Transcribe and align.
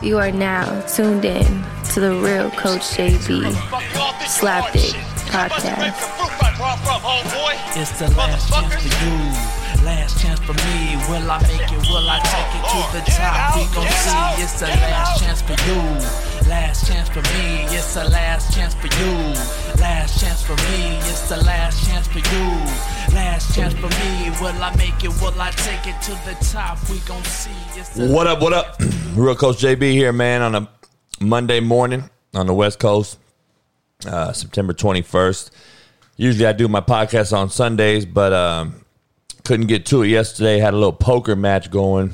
You 0.00 0.18
are 0.18 0.30
now 0.30 0.80
tuned 0.82 1.24
in 1.24 1.64
to 1.92 2.00
the 2.00 2.14
real 2.14 2.50
Coach 2.52 2.82
JB 2.94 3.50
Slap 4.28 4.74
It 4.76 4.94
podcast. 5.26 5.90
It's 7.76 7.98
the 7.98 8.08
last 8.16 8.48
chance 8.48 8.74
for 8.74 8.88
you, 9.04 9.84
last 9.84 10.20
chance 10.22 10.38
for 10.40 10.54
me. 10.54 10.96
Will 11.10 11.28
I 11.28 11.42
make 11.42 11.72
it? 11.72 11.88
Will 11.90 12.08
I 12.08 12.20
take 12.22 12.54
it 12.54 12.64
to 12.70 12.78
the 12.94 13.02
top? 13.10 13.56
We 13.56 13.64
gon' 13.74 13.90
see. 13.90 14.42
It's 14.42 14.60
the 14.60 14.66
last 14.66 15.20
chance 15.20 15.42
for 15.42 15.58
you, 15.66 15.82
last 16.48 16.88
chance 16.88 17.08
for 17.08 17.20
me. 17.20 17.64
It's 17.76 17.94
the 17.94 18.04
last 18.08 18.54
chance 18.54 18.74
for 18.74 18.86
you, 18.86 19.12
last 19.80 20.20
chance 20.20 20.42
for 20.42 20.56
me. 20.56 20.96
It's 21.10 21.28
the 21.28 21.36
last 21.44 21.86
chance 21.86 22.08
for 22.08 22.18
you, 22.18 23.14
last 23.14 23.54
chance 23.54 23.74
for 23.74 23.88
me. 23.88 24.30
Will 24.40 24.62
I 24.62 24.74
make 24.76 25.04
it? 25.04 25.12
Will 25.20 25.40
I 25.40 25.50
take 25.50 25.86
it 25.86 26.00
to 26.02 26.12
the 26.24 26.36
top? 26.50 26.78
We 26.90 26.98
gon' 27.00 27.22
see. 27.24 27.50
What 28.12 28.26
up? 28.26 28.40
What 28.40 28.52
up? 28.52 28.80
Real 29.14 29.36
Coach 29.36 29.58
JB 29.58 29.92
here, 29.92 30.12
man. 30.12 30.42
On 30.42 30.54
a 30.54 30.68
Monday 31.20 31.60
morning 31.60 32.08
on 32.34 32.46
the 32.46 32.54
West 32.54 32.78
Coast, 32.78 33.18
uh, 34.06 34.32
September 34.32 34.72
twenty 34.72 35.02
first. 35.02 35.50
Usually 36.16 36.46
I 36.46 36.52
do 36.52 36.66
my 36.66 36.80
podcast 36.80 37.36
on 37.36 37.50
Sundays, 37.50 38.04
but 38.04 38.32
um, 38.32 38.84
couldn't 39.44 39.66
get 39.66 39.86
to 39.86 40.02
it 40.02 40.08
yesterday. 40.08 40.58
Had 40.58 40.74
a 40.74 40.76
little 40.76 40.92
poker 40.92 41.36
match 41.36 41.70
going, 41.70 42.12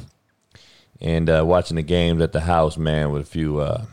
and 1.01 1.31
uh, 1.31 1.45
watching 1.47 1.77
the 1.77 1.83
games 1.83 2.21
at 2.21 2.33
the 2.33 2.41
house, 2.41 2.77
man, 2.77 3.13
with 3.13 3.23
a 3.23 3.27
few 3.27 3.61
uh, 3.61 3.87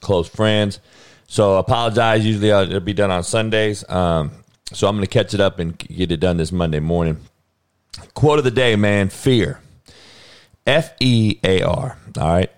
close 0.00 0.28
friends. 0.28 0.80
So 1.26 1.58
apologize. 1.58 2.24
Usually 2.24 2.52
I'll, 2.52 2.62
it'll 2.62 2.80
be 2.80 2.92
done 2.92 3.10
on 3.10 3.22
Sundays. 3.22 3.88
Um, 3.88 4.30
so 4.72 4.88
I'm 4.88 4.96
going 4.96 5.06
to 5.06 5.10
catch 5.10 5.34
it 5.34 5.40
up 5.40 5.58
and 5.58 5.76
get 5.78 6.12
it 6.12 6.18
done 6.18 6.36
this 6.36 6.52
Monday 6.52 6.80
morning. 6.80 7.18
Quote 8.14 8.38
of 8.38 8.44
the 8.44 8.50
day, 8.50 8.76
man. 8.76 9.08
Fear. 9.08 9.60
F 10.66 10.92
E 11.00 11.38
A 11.44 11.62
R. 11.62 11.98
All 12.18 12.28
right. 12.28 12.50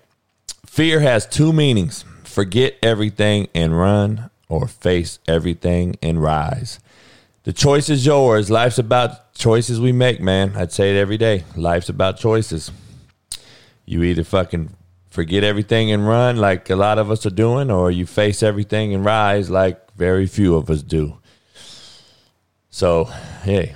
Fear 0.65 0.99
has 1.01 1.25
two 1.25 1.51
meanings 1.51 2.05
forget 2.31 2.77
everything 2.81 3.47
and 3.53 3.77
run, 3.77 4.29
or 4.49 4.67
face 4.67 5.19
everything 5.27 5.95
and 6.01 6.21
rise. 6.21 6.79
The 7.43 7.53
choice 7.53 7.89
is 7.89 8.05
yours. 8.05 8.49
Life's 8.49 8.77
about 8.77 9.33
choices 9.33 9.79
we 9.79 9.91
make, 9.91 10.21
man. 10.21 10.53
I'd 10.55 10.71
say 10.71 10.95
it 10.95 10.99
every 10.99 11.17
day. 11.17 11.43
Life's 11.55 11.89
about 11.89 12.17
choices. 12.17 12.71
You 13.85 14.03
either 14.03 14.23
fucking 14.23 14.75
forget 15.11 15.43
everything 15.43 15.91
and 15.91 16.07
run, 16.07 16.37
like 16.37 16.69
a 16.69 16.75
lot 16.75 16.97
of 16.97 17.11
us 17.11 17.25
are 17.25 17.29
doing, 17.31 17.69
or 17.69 17.91
you 17.91 18.07
face 18.07 18.41
everything 18.41 18.95
and 18.95 19.05
rise, 19.05 19.49
like 19.49 19.93
very 19.95 20.25
few 20.25 20.55
of 20.55 20.69
us 20.69 20.81
do. 20.81 21.17
So, 22.69 23.03
hey, 23.43 23.75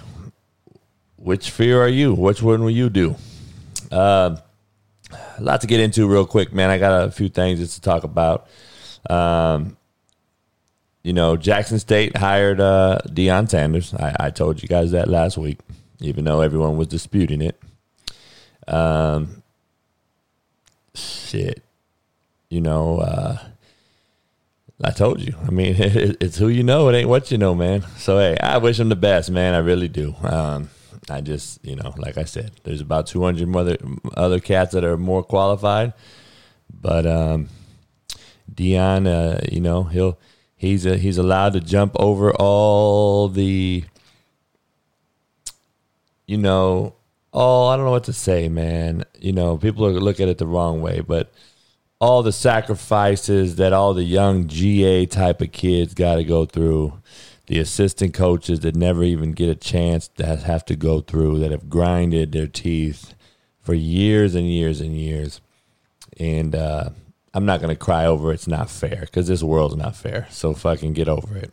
which 1.17 1.51
fear 1.51 1.81
are 1.81 1.89
you? 1.89 2.13
Which 2.13 2.41
one 2.41 2.63
will 2.63 2.71
you 2.71 2.89
do? 2.89 3.15
a 3.91 4.41
lot 5.39 5.61
to 5.61 5.67
get 5.67 5.79
into 5.79 6.07
real 6.07 6.25
quick, 6.25 6.53
man. 6.53 6.69
I 6.69 6.77
got 6.77 7.03
a 7.03 7.11
few 7.11 7.29
things 7.29 7.59
just 7.59 7.75
to 7.75 7.81
talk 7.81 8.03
about. 8.03 8.47
Um, 9.09 9.77
you 11.03 11.13
know, 11.13 11.37
Jackson 11.37 11.77
State 11.79 12.17
hired 12.17 12.59
uh, 12.59 12.99
Deion 13.07 13.49
Sanders. 13.49 13.93
I, 13.93 14.15
I 14.19 14.29
told 14.31 14.61
you 14.61 14.67
guys 14.67 14.91
that 14.91 15.07
last 15.07 15.37
week, 15.37 15.59
even 15.99 16.25
though 16.25 16.41
everyone 16.41 16.77
was 16.77 16.87
disputing 16.87 17.41
it. 17.41 17.61
Um, 18.67 19.43
shit, 20.95 21.63
you 22.49 22.61
know, 22.61 22.99
uh, 22.99 23.37
I 24.83 24.91
told 24.91 25.21
you. 25.21 25.35
I 25.45 25.51
mean, 25.51 25.75
it's 25.79 26.37
who 26.37 26.47
you 26.47 26.63
know. 26.63 26.89
It 26.89 26.95
ain't 26.95 27.09
what 27.09 27.31
you 27.31 27.37
know, 27.37 27.55
man. 27.55 27.83
So 27.97 28.17
hey, 28.17 28.37
I 28.37 28.57
wish 28.57 28.79
him 28.79 28.89
the 28.89 28.95
best, 28.95 29.31
man. 29.31 29.53
I 29.53 29.59
really 29.59 29.87
do. 29.87 30.15
Um, 30.21 30.69
I 31.09 31.21
just, 31.21 31.63
you 31.63 31.75
know, 31.75 31.93
like 31.97 32.17
I 32.17 32.23
said, 32.23 32.51
there's 32.63 32.81
about 32.81 33.07
200 33.07 33.55
other 33.55 33.77
other 34.15 34.39
cats 34.39 34.73
that 34.73 34.83
are 34.83 34.97
more 34.97 35.23
qualified, 35.23 35.93
but 36.69 37.05
um, 37.05 37.49
Deion, 38.53 39.07
uh, 39.07 39.39
you 39.51 39.61
know, 39.61 39.83
he'll 39.83 40.17
he's 40.55 40.85
a, 40.85 40.97
he's 40.97 41.17
allowed 41.17 41.53
to 41.53 41.61
jump 41.61 41.95
over 41.99 42.33
all 42.33 43.29
the, 43.29 43.85
you 46.25 46.37
know, 46.37 46.95
oh, 47.35 47.67
I 47.67 47.75
don't 47.75 47.85
know 47.85 47.91
what 47.91 48.05
to 48.05 48.13
say, 48.13 48.47
man. 48.47 49.03
You 49.19 49.33
know, 49.33 49.57
people 49.57 49.91
look 49.91 50.19
at 50.19 50.29
it 50.29 50.37
the 50.37 50.47
wrong 50.47 50.81
way, 50.81 51.01
but 51.01 51.31
all 51.99 52.23
the 52.23 52.31
sacrifices 52.31 53.57
that 53.57 53.73
all 53.73 53.93
the 53.93 54.03
young 54.03 54.47
GA 54.47 55.05
type 55.05 55.41
of 55.41 55.51
kids 55.51 55.93
got 55.93 56.15
to 56.15 56.23
go 56.23 56.45
through, 56.45 56.93
the 57.47 57.59
assistant 57.59 58.13
coaches 58.13 58.61
that 58.61 58.75
never 58.75 59.03
even 59.03 59.33
get 59.33 59.49
a 59.49 59.55
chance 59.55 60.07
that 60.15 60.43
have 60.43 60.63
to 60.65 60.75
go 60.77 61.01
through, 61.01 61.39
that 61.39 61.51
have 61.51 61.69
grinded 61.69 62.31
their 62.31 62.47
teeth 62.47 63.13
for 63.59 63.73
years 63.73 64.33
and 64.33 64.49
years 64.49 64.79
and 64.79 64.95
years. 64.95 65.41
And 66.17 66.55
uh, 66.55 66.89
I'm 67.33 67.45
not 67.45 67.59
going 67.59 67.75
to 67.75 67.75
cry 67.75 68.05
over 68.05 68.31
it's 68.31 68.47
not 68.47 68.69
fair 68.69 69.01
because 69.01 69.27
this 69.27 69.43
world's 69.43 69.75
not 69.75 69.95
fair. 69.95 70.27
So 70.31 70.53
fucking 70.53 70.93
get 70.93 71.09
over 71.09 71.35
it. 71.37 71.51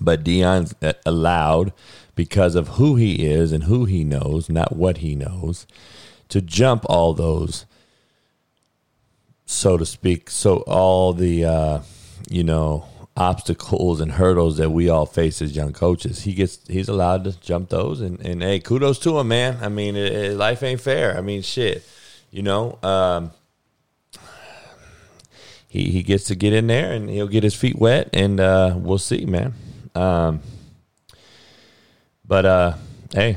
But 0.00 0.24
Deion's 0.24 0.74
allowed 1.06 1.72
because 2.14 2.54
of 2.54 2.68
who 2.68 2.96
he 2.96 3.26
is 3.26 3.52
and 3.52 3.64
who 3.64 3.84
he 3.84 4.04
knows, 4.04 4.48
not 4.48 4.76
what 4.76 4.98
he 4.98 5.14
knows, 5.14 5.66
to 6.28 6.40
jump 6.40 6.84
all 6.88 7.14
those 7.14 7.66
so 9.46 9.76
to 9.76 9.86
speak. 9.86 10.30
So 10.30 10.58
all 10.58 11.12
the 11.12 11.44
uh, 11.44 11.80
you 12.28 12.44
know 12.44 12.86
obstacles 13.16 14.00
and 14.00 14.12
hurdles 14.12 14.56
that 14.56 14.70
we 14.70 14.88
all 14.88 15.06
face 15.06 15.40
as 15.40 15.54
young 15.54 15.72
coaches, 15.72 16.22
he 16.22 16.34
gets 16.34 16.66
he's 16.66 16.88
allowed 16.88 17.24
to 17.24 17.40
jump 17.40 17.70
those. 17.70 18.00
And 18.00 18.20
and 18.20 18.42
hey, 18.42 18.60
kudos 18.60 18.98
to 19.00 19.18
him, 19.18 19.28
man. 19.28 19.58
I 19.62 19.68
mean, 19.68 19.96
it, 19.96 20.12
it, 20.12 20.36
life 20.36 20.62
ain't 20.62 20.80
fair. 20.80 21.16
I 21.16 21.20
mean, 21.20 21.42
shit. 21.42 21.86
You 22.30 22.42
know, 22.42 22.78
um, 22.82 23.30
he 25.68 25.90
he 25.90 26.02
gets 26.02 26.24
to 26.24 26.34
get 26.34 26.52
in 26.52 26.66
there 26.66 26.92
and 26.92 27.08
he'll 27.08 27.28
get 27.28 27.44
his 27.44 27.54
feet 27.54 27.78
wet, 27.78 28.10
and 28.12 28.40
uh, 28.40 28.74
we'll 28.76 28.98
see, 28.98 29.24
man. 29.24 29.54
Um, 29.94 30.40
but 32.26 32.46
uh, 32.46 32.74
hey. 33.12 33.36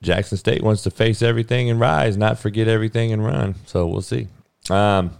Jackson 0.00 0.38
State 0.38 0.62
wants 0.62 0.82
to 0.84 0.90
face 0.90 1.22
everything 1.22 1.68
and 1.70 1.80
rise, 1.80 2.16
not 2.16 2.38
forget 2.38 2.68
everything 2.68 3.12
and 3.12 3.24
run. 3.24 3.56
So 3.66 3.86
we'll 3.86 4.00
see. 4.00 4.28
Um, 4.70 5.10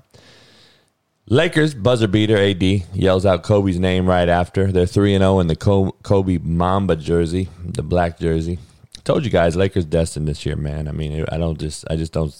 Lakers 1.30 1.74
buzzer 1.74 2.08
beater 2.08 2.38
AD 2.38 2.62
yells 2.62 3.26
out 3.26 3.42
Kobe's 3.42 3.78
name 3.78 4.06
right 4.06 4.28
after. 4.28 4.72
They're 4.72 4.86
3 4.86 5.14
and 5.14 5.22
0 5.22 5.40
in 5.40 5.46
the 5.46 5.56
Kobe 5.56 6.38
Mamba 6.38 6.96
jersey, 6.96 7.48
the 7.62 7.82
black 7.82 8.18
jersey. 8.18 8.58
Told 9.04 9.24
you 9.24 9.30
guys 9.30 9.54
Lakers 9.56 9.84
destined 9.84 10.26
this 10.28 10.46
year, 10.46 10.56
man. 10.56 10.88
I 10.88 10.92
mean, 10.92 11.24
I 11.30 11.36
don't 11.36 11.58
just 11.58 11.84
I 11.90 11.96
just 11.96 12.12
don't 12.12 12.34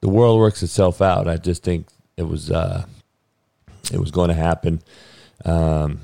the 0.00 0.08
world 0.08 0.40
works 0.40 0.62
itself 0.62 1.00
out. 1.00 1.28
I 1.28 1.36
just 1.36 1.62
think 1.62 1.86
it 2.16 2.24
was 2.24 2.50
uh 2.50 2.86
it 3.92 3.98
was 3.98 4.10
going 4.10 4.28
to 4.28 4.34
happen. 4.34 4.82
Um 5.44 6.00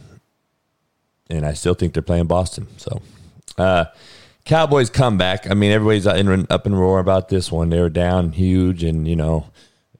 and 1.30 1.46
I 1.46 1.54
still 1.54 1.74
think 1.74 1.94
they're 1.94 2.02
playing 2.02 2.26
Boston. 2.26 2.66
So, 2.76 3.00
uh 3.56 3.86
Cowboys 4.44 4.90
comeback. 4.90 5.48
I 5.50 5.54
mean, 5.54 5.70
everybody's 5.70 6.06
in, 6.06 6.46
up 6.50 6.66
and 6.66 6.78
roar 6.78 6.98
about 6.98 7.28
this 7.28 7.52
one. 7.52 7.70
They 7.70 7.80
were 7.80 7.90
down 7.90 8.32
huge, 8.32 8.82
and 8.82 9.06
you 9.06 9.14
know, 9.14 9.46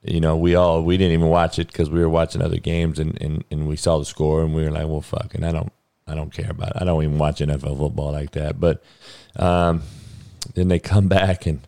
you 0.03 0.19
know, 0.19 0.35
we 0.35 0.55
all 0.55 0.83
we 0.83 0.97
didn't 0.97 1.13
even 1.13 1.29
watch 1.29 1.59
it 1.59 1.67
because 1.67 1.89
we 1.89 1.99
were 1.99 2.09
watching 2.09 2.41
other 2.41 2.57
games, 2.57 2.99
and, 2.99 3.21
and 3.21 3.43
and 3.51 3.67
we 3.67 3.75
saw 3.75 3.99
the 3.99 4.05
score, 4.05 4.43
and 4.43 4.53
we 4.53 4.63
were 4.63 4.71
like, 4.71 4.87
well, 4.87 5.01
fuck, 5.01 5.35
and 5.35 5.45
I 5.45 5.51
don't 5.51 5.71
I 6.07 6.15
don't 6.15 6.33
care 6.33 6.49
about 6.51 6.71
it. 6.71 6.81
I 6.81 6.85
don't 6.85 7.03
even 7.03 7.17
watch 7.17 7.39
NFL 7.39 7.77
football 7.77 8.11
like 8.11 8.31
that. 8.31 8.59
But 8.59 8.83
um, 9.35 9.83
then 10.55 10.67
they 10.67 10.79
come 10.79 11.07
back 11.19 11.45
and 11.45 11.61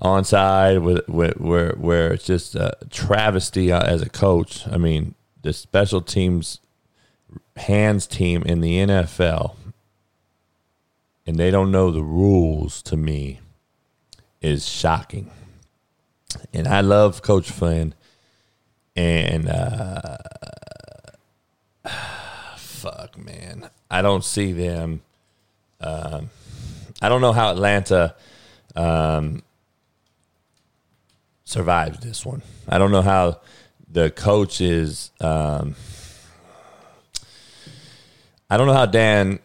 onside 0.00 0.82
with, 0.82 1.08
with 1.08 1.40
where 1.40 1.72
where 1.72 2.12
it's 2.12 2.26
just 2.26 2.54
a 2.54 2.76
travesty 2.90 3.72
uh, 3.72 3.82
as 3.82 4.02
a 4.02 4.10
coach. 4.10 4.68
I 4.68 4.76
mean, 4.76 5.14
the 5.42 5.52
special 5.52 6.02
teams 6.02 6.60
hands 7.56 8.06
team 8.06 8.42
in 8.42 8.60
the 8.60 8.78
NFL 8.78 9.56
and 11.26 11.36
they 11.36 11.50
don't 11.50 11.70
know 11.70 11.90
the 11.90 12.02
rules 12.02 12.82
to 12.82 12.96
me 12.96 13.40
is 14.40 14.68
shocking. 14.68 15.30
And 16.52 16.68
I 16.68 16.80
love 16.80 17.22
Coach 17.22 17.56
Quinn. 17.56 17.94
And 18.94 19.48
uh, 19.48 20.16
fuck, 22.56 23.18
man, 23.18 23.70
I 23.90 24.02
don't 24.02 24.24
see 24.24 24.52
them. 24.52 25.00
Um, 25.80 26.30
I 27.00 27.08
don't 27.08 27.20
know 27.20 27.32
how 27.32 27.50
Atlanta 27.50 28.14
um, 28.76 29.42
survives 31.44 32.00
this 32.00 32.24
one. 32.24 32.42
I 32.68 32.78
don't 32.78 32.90
know 32.90 33.02
how 33.02 33.40
the 33.90 34.10
coach 34.10 34.60
is. 34.60 35.10
Um, 35.20 35.74
I 38.54 38.56
don't 38.56 38.68
know 38.68 38.72
how 38.72 38.86
Dan 38.86 39.40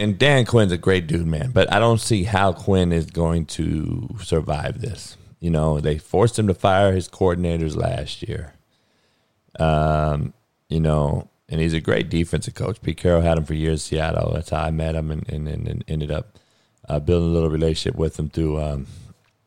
and 0.00 0.18
Dan 0.18 0.46
Quinn's 0.46 0.72
a 0.72 0.76
great 0.76 1.06
dude, 1.06 1.28
man. 1.28 1.52
But 1.52 1.72
I 1.72 1.78
don't 1.78 2.00
see 2.00 2.24
how 2.24 2.52
Quinn 2.52 2.90
is 2.90 3.06
going 3.06 3.46
to 3.46 4.16
survive 4.20 4.80
this. 4.80 5.16
You 5.38 5.50
know, 5.50 5.78
they 5.78 5.96
forced 5.96 6.36
him 6.36 6.48
to 6.48 6.54
fire 6.54 6.92
his 6.92 7.08
coordinators 7.08 7.76
last 7.76 8.24
year. 8.24 8.54
Um, 9.60 10.34
you 10.68 10.80
know, 10.80 11.28
and 11.48 11.60
he's 11.60 11.72
a 11.72 11.80
great 11.80 12.10
defensive 12.10 12.56
coach. 12.56 12.82
Pete 12.82 12.96
Carroll 12.96 13.20
had 13.20 13.38
him 13.38 13.44
for 13.44 13.54
years 13.54 13.74
in 13.74 13.98
Seattle. 13.98 14.32
That's 14.32 14.50
how 14.50 14.64
I 14.64 14.72
met 14.72 14.96
him 14.96 15.12
and, 15.12 15.28
and, 15.28 15.46
and 15.46 15.84
ended 15.86 16.10
up 16.10 16.36
uh, 16.88 16.98
building 16.98 17.30
a 17.30 17.32
little 17.32 17.48
relationship 17.48 17.96
with 17.96 18.18
him 18.18 18.28
through 18.28 18.60
um, 18.60 18.88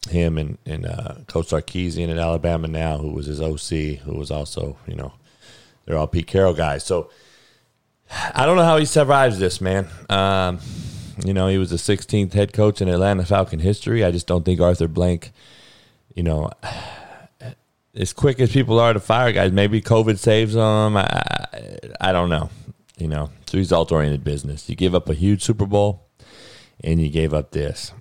him 0.09 0.37
and 0.37 0.57
and 0.65 0.85
uh, 0.85 1.15
Coach 1.27 1.47
Sarkisian 1.47 2.09
at 2.09 2.17
Alabama 2.17 2.69
now, 2.69 2.97
who 2.97 3.11
was 3.11 3.25
his 3.25 3.41
OC, 3.41 3.99
who 4.03 4.15
was 4.15 4.31
also 4.31 4.77
you 4.87 4.95
know 4.95 5.11
they're 5.83 5.97
all 5.97 6.07
Pete 6.07 6.27
Carroll 6.27 6.53
guys. 6.53 6.85
So 6.85 7.09
I 8.11 8.45
don't 8.45 8.57
know 8.57 8.63
how 8.63 8.77
he 8.77 8.85
survives 8.85 9.39
this, 9.39 9.61
man. 9.61 9.87
Um, 10.09 10.59
you 11.23 11.33
know, 11.33 11.47
he 11.47 11.57
was 11.57 11.69
the 11.69 11.77
16th 11.77 12.33
head 12.33 12.53
coach 12.53 12.81
in 12.81 12.89
Atlanta 12.89 13.25
Falcon 13.25 13.59
history. 13.59 14.03
I 14.03 14.11
just 14.11 14.27
don't 14.27 14.43
think 14.43 14.59
Arthur 14.59 14.87
Blank, 14.87 15.31
you 16.15 16.23
know, 16.23 16.51
as 17.95 18.13
quick 18.13 18.39
as 18.39 18.51
people 18.51 18.79
are 18.79 18.93
to 18.93 18.99
fire 18.99 19.31
guys, 19.31 19.51
maybe 19.51 19.81
COVID 19.81 20.17
saves 20.17 20.53
them. 20.53 20.97
I, 20.97 21.23
I, 21.99 22.11
don't 22.11 22.29
know. 22.29 22.49
You 22.97 23.07
know, 23.07 23.29
it's 23.41 23.53
result 23.53 23.91
oriented 23.91 24.23
business. 24.23 24.69
You 24.69 24.75
give 24.75 24.95
up 24.95 25.09
a 25.09 25.13
huge 25.13 25.43
Super 25.43 25.65
Bowl, 25.65 26.07
and 26.83 27.01
you 27.01 27.09
gave 27.09 27.33
up 27.33 27.51
this. 27.51 27.93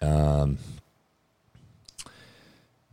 Um, 0.00 0.58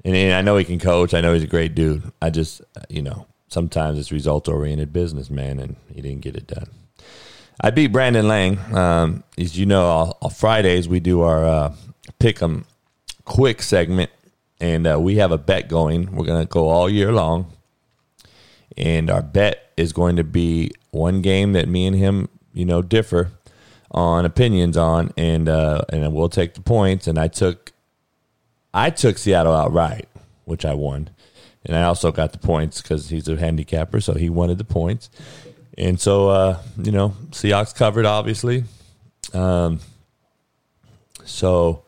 and, 0.04 0.16
and 0.16 0.34
I 0.34 0.42
know 0.42 0.58
he 0.58 0.66
can 0.66 0.80
coach. 0.80 1.14
I 1.14 1.22
know 1.22 1.34
he's 1.34 1.44
a 1.44 1.48
great 1.48 1.76
dude. 1.76 2.12
I 2.22 2.30
just, 2.30 2.62
you 2.90 3.02
know, 3.02 3.26
sometimes 3.56 3.98
it's 3.98 4.12
result 4.12 4.50
oriented 4.50 4.92
business, 4.92 5.30
man, 5.30 5.60
and 5.60 5.78
he 5.88 6.02
didn't 6.02 6.19
get 6.19 6.36
it 6.36 6.46
done. 6.46 6.68
I 7.62 7.72
beat 7.72 7.88
Brandon 7.88 8.28
Lang. 8.28 8.60
Um, 8.75 9.24
as 9.38 9.57
you 9.57 9.66
know, 9.66 10.13
on, 10.22 10.30
Fridays 10.30 10.90
we 10.90 11.00
do 11.00 11.22
our 11.22 11.46
uh, 11.46 11.74
pick 12.19 12.42
'em 12.42 12.66
quick 13.24 13.62
segment, 13.62 14.12
and 14.60 14.86
uh, 14.86 15.00
we 15.00 15.16
have 15.16 15.31
a 15.31 15.38
bet 15.38 15.69
going. 15.69 16.13
We're 16.13 16.25
gonna 16.25 16.46
go 16.46 16.68
all 16.68 16.90
year 16.90 17.13
long, 17.13 17.54
and 18.75 19.10
our 19.10 19.22
bet 19.22 19.72
is 19.78 19.94
going 19.94 20.18
to 20.18 20.25
be 20.25 20.72
one 20.92 21.22
game 21.22 21.54
that 21.54 21.69
me 21.69 21.86
and 21.88 21.96
him, 21.96 22.28
you 22.54 22.66
know, 22.66 22.81
differ 22.81 23.31
on 23.92 24.25
opinions 24.25 24.75
on, 24.75 25.13
and 25.16 25.48
uh, 25.48 25.81
and 25.94 26.13
we'll 26.13 26.28
take 26.28 26.56
the 26.56 26.62
points. 26.62 27.07
And 27.07 27.18
I 27.18 27.30
took, 27.30 27.72
I 28.74 28.90
took 28.90 29.18
Seattle 29.18 29.54
outright, 29.54 30.10
which 30.44 30.66
I 30.66 30.74
won, 30.74 31.10
and 31.66 31.76
I 31.76 31.84
also 31.84 32.12
got 32.12 32.32
the 32.32 32.38
points 32.38 32.82
because 32.82 33.10
he's 33.10 33.28
a 33.28 33.38
handicapper, 33.38 34.00
so 34.00 34.14
he 34.14 34.30
wanted 34.30 34.58
the 34.58 34.64
points. 34.64 35.10
And 35.78 36.00
so, 36.00 36.30
uh, 36.30 36.60
you 36.78 36.92
know, 36.92 37.10
Seahawks 37.32 37.76
covered, 37.76 38.06
obviously. 38.06 38.64
Um, 39.34 39.80
so, 41.26 41.84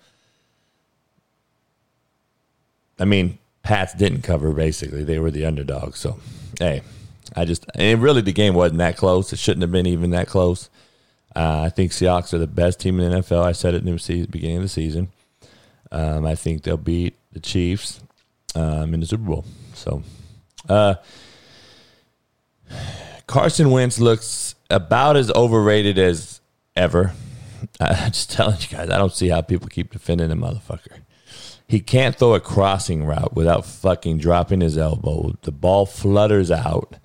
I 2.99 3.05
mean, 3.05 3.37
Pats 3.61 3.93
didn't 3.93 4.23
cover, 4.23 4.51
basically. 4.51 5.03
They 5.03 5.19
were 5.19 5.31
the 5.31 5.45
underdog. 5.45 5.95
So, 5.95 6.19
hey, 6.59 6.81
I 7.35 7.45
just, 7.45 7.65
and 7.75 8.01
really 8.01 8.21
the 8.21 8.33
game 8.33 8.55
wasn't 8.55 8.79
that 8.79 8.97
close. 8.97 9.31
It 9.31 9.39
shouldn't 9.39 9.61
have 9.61 9.71
been 9.71 9.85
even 9.85 10.09
that 10.09 10.27
close. 10.27 10.69
Uh, 11.35 11.61
I 11.65 11.69
think 11.69 11.91
Seahawks 11.91 12.33
are 12.33 12.39
the 12.39 12.47
best 12.47 12.79
team 12.79 12.99
in 12.99 13.11
the 13.11 13.17
NFL. 13.17 13.43
I 13.43 13.51
said 13.51 13.75
it 13.75 13.85
in 13.85 13.95
the 13.95 14.25
beginning 14.25 14.57
of 14.57 14.63
the 14.63 14.69
season. 14.69 15.09
Um, 15.91 16.25
I 16.25 16.35
think 16.35 16.63
they'll 16.63 16.77
beat 16.77 17.15
the 17.31 17.39
Chiefs 17.39 18.01
um, 18.57 18.93
in 18.93 18.99
the 18.99 19.05
Super 19.05 19.23
Bowl. 19.23 19.45
So, 19.73 20.03
uh, 20.67 20.95
Carson 23.27 23.69
Wentz 23.69 23.99
looks 23.99 24.55
about 24.69 25.17
as 25.17 25.31
overrated 25.31 25.97
as 25.97 26.41
ever. 26.75 27.13
I'm 27.79 28.11
just 28.11 28.31
telling 28.31 28.57
you 28.59 28.67
guys, 28.67 28.89
I 28.89 28.97
don't 28.97 29.13
see 29.13 29.29
how 29.29 29.41
people 29.41 29.67
keep 29.67 29.91
defending 29.91 30.29
the 30.29 30.35
motherfucker. 30.35 31.01
He 31.67 31.81
can't 31.81 32.15
throw 32.15 32.33
a 32.33 32.39
crossing 32.39 33.03
route 33.03 33.35
without 33.35 33.65
fucking 33.65 34.19
dropping 34.19 34.61
his 34.61 34.77
elbow. 34.77 35.35
The 35.41 35.51
ball 35.51 35.85
flutters 35.85 36.49
out. 36.49 36.95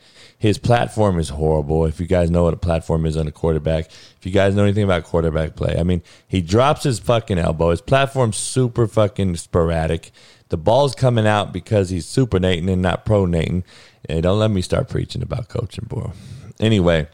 His 0.42 0.58
platform 0.58 1.20
is 1.20 1.28
horrible. 1.28 1.86
If 1.86 2.00
you 2.00 2.06
guys 2.08 2.28
know 2.28 2.42
what 2.42 2.52
a 2.52 2.56
platform 2.56 3.06
is 3.06 3.16
on 3.16 3.28
a 3.28 3.30
quarterback, 3.30 3.86
if 3.86 4.26
you 4.26 4.32
guys 4.32 4.56
know 4.56 4.64
anything 4.64 4.82
about 4.82 5.04
quarterback 5.04 5.54
play, 5.54 5.76
I 5.78 5.84
mean, 5.84 6.02
he 6.26 6.40
drops 6.40 6.82
his 6.82 6.98
fucking 6.98 7.38
elbow. 7.38 7.70
His 7.70 7.80
platform's 7.80 8.38
super 8.38 8.88
fucking 8.88 9.36
sporadic. 9.36 10.10
The 10.48 10.56
ball's 10.56 10.96
coming 10.96 11.28
out 11.28 11.52
because 11.52 11.90
he's 11.90 12.06
supinating 12.06 12.68
and 12.68 12.82
not 12.82 13.06
pronating. 13.06 13.62
And 14.06 14.24
don't 14.24 14.40
let 14.40 14.50
me 14.50 14.62
start 14.62 14.88
preaching 14.88 15.22
about 15.22 15.48
coaching, 15.48 15.84
bro. 15.86 16.12
Anyway, 16.58 17.06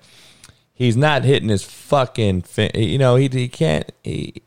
he's 0.73 0.97
not 0.97 1.23
hitting 1.25 1.51
his 1.51 1.65
fucking. 1.65 2.41
Fin- 2.41 2.71
you 2.77 2.97
know, 2.97 3.17
he 3.17 3.29
he 3.29 3.47
can't. 3.47 3.93
He, 4.03 4.41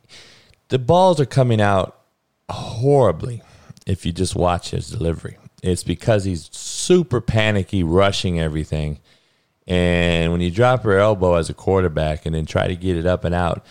the 0.69 0.79
balls 0.79 1.19
are 1.19 1.27
coming 1.27 1.61
out 1.61 2.01
horribly 2.49 3.43
if 3.85 4.07
you 4.07 4.11
just 4.11 4.35
watch 4.35 4.71
his 4.71 4.89
delivery. 4.89 5.37
It's 5.61 5.83
because 5.83 6.23
he's 6.23 6.49
super 6.51 7.21
panicky, 7.21 7.83
rushing 7.83 8.39
everything. 8.39 8.99
And 9.67 10.31
when 10.31 10.41
you 10.41 10.51
drop 10.51 10.83
your 10.83 10.99
elbow 10.99 11.35
as 11.35 11.49
a 11.49 11.53
quarterback 11.53 12.25
and 12.25 12.33
then 12.33 12.45
try 12.45 12.67
to 12.67 12.75
get 12.75 12.97
it 12.97 13.05
up 13.05 13.23
and 13.23 13.35
out, 13.35 13.65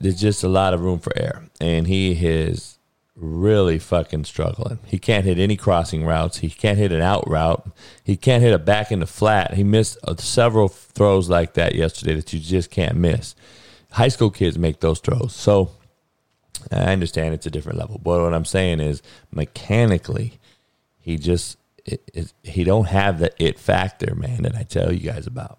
there's 0.00 0.20
just 0.20 0.42
a 0.42 0.48
lot 0.48 0.74
of 0.74 0.80
room 0.80 0.98
for 0.98 1.12
error. 1.16 1.44
And 1.60 1.86
he 1.86 2.12
is 2.12 2.78
really 3.14 3.78
fucking 3.78 4.24
struggling. 4.24 4.78
He 4.84 4.98
can't 4.98 5.24
hit 5.24 5.38
any 5.38 5.56
crossing 5.56 6.04
routes. 6.04 6.38
He 6.38 6.50
can't 6.50 6.78
hit 6.78 6.92
an 6.92 7.02
out 7.02 7.28
route. 7.28 7.70
He 8.02 8.16
can't 8.16 8.42
hit 8.42 8.54
a 8.54 8.58
back 8.58 8.90
in 8.90 9.00
the 9.00 9.06
flat. 9.06 9.54
He 9.54 9.62
missed 9.62 9.98
uh, 10.04 10.16
several 10.16 10.68
throws 10.68 11.28
like 11.28 11.54
that 11.54 11.74
yesterday 11.74 12.14
that 12.16 12.32
you 12.32 12.40
just 12.40 12.70
can't 12.70 12.96
miss. 12.96 13.34
High 13.92 14.08
school 14.08 14.30
kids 14.30 14.58
make 14.58 14.80
those 14.80 14.98
throws. 14.98 15.34
So 15.34 15.70
I 16.70 16.92
understand 16.92 17.34
it's 17.34 17.46
a 17.46 17.50
different 17.50 17.78
level. 17.78 18.00
But 18.02 18.22
what 18.22 18.34
I'm 18.34 18.44
saying 18.44 18.80
is 18.80 19.02
mechanically, 19.30 20.38
he 21.02 21.16
just 21.16 21.58
it, 21.84 22.10
it, 22.14 22.32
he 22.42 22.64
don't 22.64 22.86
have 22.86 23.18
the 23.18 23.32
it 23.42 23.58
factor, 23.58 24.14
man, 24.14 24.42
that 24.42 24.56
I 24.56 24.62
tell 24.62 24.92
you 24.92 25.00
guys 25.00 25.26
about. 25.26 25.58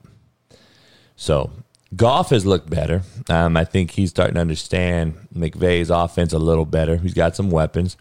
So 1.16 1.52
Goff 1.96 2.30
has 2.30 2.46
looked 2.46 2.70
better. 2.70 3.04
Um, 3.30 3.56
I 3.56 3.66
think 3.66 3.92
he's 3.92 4.10
starting 4.10 4.36
to 4.36 4.42
understand 4.42 5.28
McVay's 5.36 5.90
offense 5.90 6.34
a 6.34 6.40
little 6.40 6.66
better. 6.66 6.98
He's 6.98 7.14
got 7.14 7.36
some 7.36 7.52
weapons. 7.52 7.98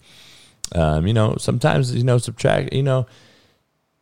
Um, 0.75 1.07
you 1.07 1.13
know, 1.13 1.37
sometimes 1.39 1.95
you 1.95 2.05
know 2.05 2.19
subtract. 2.19 2.73
You 2.73 2.83
know, 2.83 3.07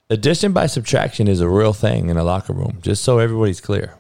addition 0.08 0.52
by 0.52 0.66
subtraction 0.66 1.26
is 1.26 1.40
a 1.40 1.48
real 1.48 1.72
thing 1.72 2.08
in 2.08 2.16
a 2.16 2.24
locker 2.24 2.52
room. 2.52 2.78
Just 2.82 3.02
so 3.02 3.18
everybody's 3.18 3.60
clear, 3.60 3.94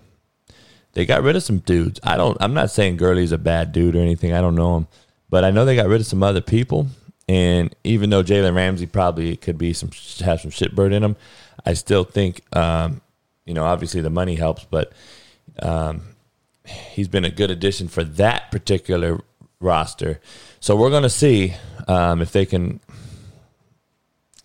they 0.92 1.06
got 1.06 1.22
rid 1.22 1.36
of 1.36 1.42
some 1.42 1.58
dudes. 1.58 1.98
I 2.04 2.16
don't. 2.16 2.36
I'm 2.40 2.54
not 2.54 2.70
saying 2.70 2.98
Gurley's 2.98 3.32
a 3.32 3.38
bad 3.38 3.72
dude 3.72 3.96
or 3.96 4.00
anything. 4.00 4.32
I 4.32 4.40
don't 4.40 4.54
know 4.54 4.76
him, 4.76 4.86
but 5.28 5.44
I 5.44 5.50
know 5.50 5.64
they 5.64 5.76
got 5.76 5.88
rid 5.88 6.00
of 6.00 6.06
some 6.06 6.22
other 6.22 6.42
people. 6.42 6.88
And 7.30 7.76
even 7.84 8.10
though 8.10 8.24
Jalen 8.24 8.56
Ramsey 8.56 8.86
probably 8.86 9.36
could 9.36 9.56
be 9.56 9.72
some 9.72 9.90
have 10.26 10.40
some 10.40 10.50
shitbird 10.50 10.92
in 10.92 11.04
him, 11.04 11.14
I 11.64 11.74
still 11.74 12.02
think, 12.02 12.42
um, 12.56 13.02
you 13.46 13.54
know, 13.54 13.64
obviously 13.64 14.00
the 14.00 14.10
money 14.10 14.34
helps, 14.34 14.64
but 14.64 14.92
um, 15.60 16.02
he's 16.66 17.06
been 17.06 17.24
a 17.24 17.30
good 17.30 17.52
addition 17.52 17.86
for 17.86 18.02
that 18.02 18.50
particular 18.50 19.20
roster. 19.60 20.20
So 20.58 20.74
we're 20.74 20.90
going 20.90 21.04
to 21.04 21.08
see 21.08 21.54
um, 21.86 22.20
if 22.20 22.32
they 22.32 22.46
can 22.46 22.80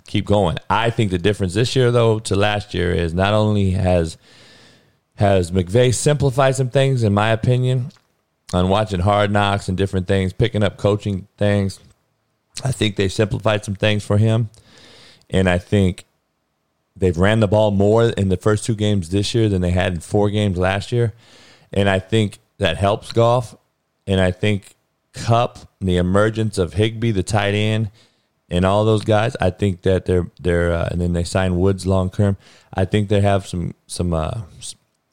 keep 0.05 0.27
going. 0.27 0.59
I 0.69 0.91
think 0.91 1.09
the 1.09 1.17
difference 1.17 1.55
this 1.55 1.75
year, 1.75 1.89
though, 1.89 2.19
to 2.19 2.35
last 2.35 2.75
year 2.75 2.93
is 2.93 3.15
not 3.15 3.33
only 3.33 3.71
has 3.71 4.15
has 5.15 5.49
McVay 5.49 5.91
simplified 5.91 6.55
some 6.55 6.69
things, 6.69 7.01
in 7.01 7.15
my 7.15 7.31
opinion, 7.31 7.91
on 8.53 8.69
watching 8.69 8.99
Hard 8.99 9.31
Knocks 9.31 9.69
and 9.69 9.75
different 9.75 10.07
things, 10.07 10.33
picking 10.33 10.61
up 10.61 10.77
coaching 10.77 11.27
things. 11.35 11.79
I 12.63 12.71
think 12.71 12.95
they 12.95 13.07
simplified 13.07 13.65
some 13.65 13.75
things 13.75 14.03
for 14.03 14.17
him, 14.17 14.49
and 15.29 15.49
I 15.49 15.57
think 15.57 16.05
they've 16.95 17.17
ran 17.17 17.41
the 17.41 17.47
ball 17.47 17.71
more 17.71 18.05
in 18.05 18.29
the 18.29 18.37
first 18.37 18.65
two 18.65 18.75
games 18.75 19.09
this 19.09 19.35
year 19.35 19.49
than 19.49 19.61
they 19.61 19.71
had 19.71 19.93
in 19.93 19.99
four 19.99 20.29
games 20.29 20.57
last 20.57 20.91
year, 20.91 21.13
and 21.73 21.89
I 21.89 21.99
think 21.99 22.39
that 22.57 22.77
helps 22.77 23.11
Goff. 23.11 23.55
And 24.07 24.21
I 24.21 24.31
think 24.31 24.75
Kupp, 25.13 25.59
the 25.81 25.97
emergence 25.97 26.57
of 26.57 26.73
Higbee, 26.73 27.11
the 27.11 27.23
tight 27.23 27.53
end, 27.53 27.89
and 28.49 28.63
all 28.63 28.85
those 28.85 29.03
guys, 29.03 29.35
I 29.41 29.49
think 29.49 29.81
that 29.81 30.05
they're 30.05 30.29
they're 30.39 30.71
uh, 30.71 30.89
and 30.91 31.01
then 31.01 31.13
they 31.13 31.23
sign 31.23 31.59
Woods 31.59 31.85
long 31.85 32.09
term. 32.09 32.37
I 32.73 32.85
think 32.85 33.09
they 33.09 33.21
have 33.21 33.47
some 33.47 33.73
some 33.87 34.13
uh, 34.13 34.41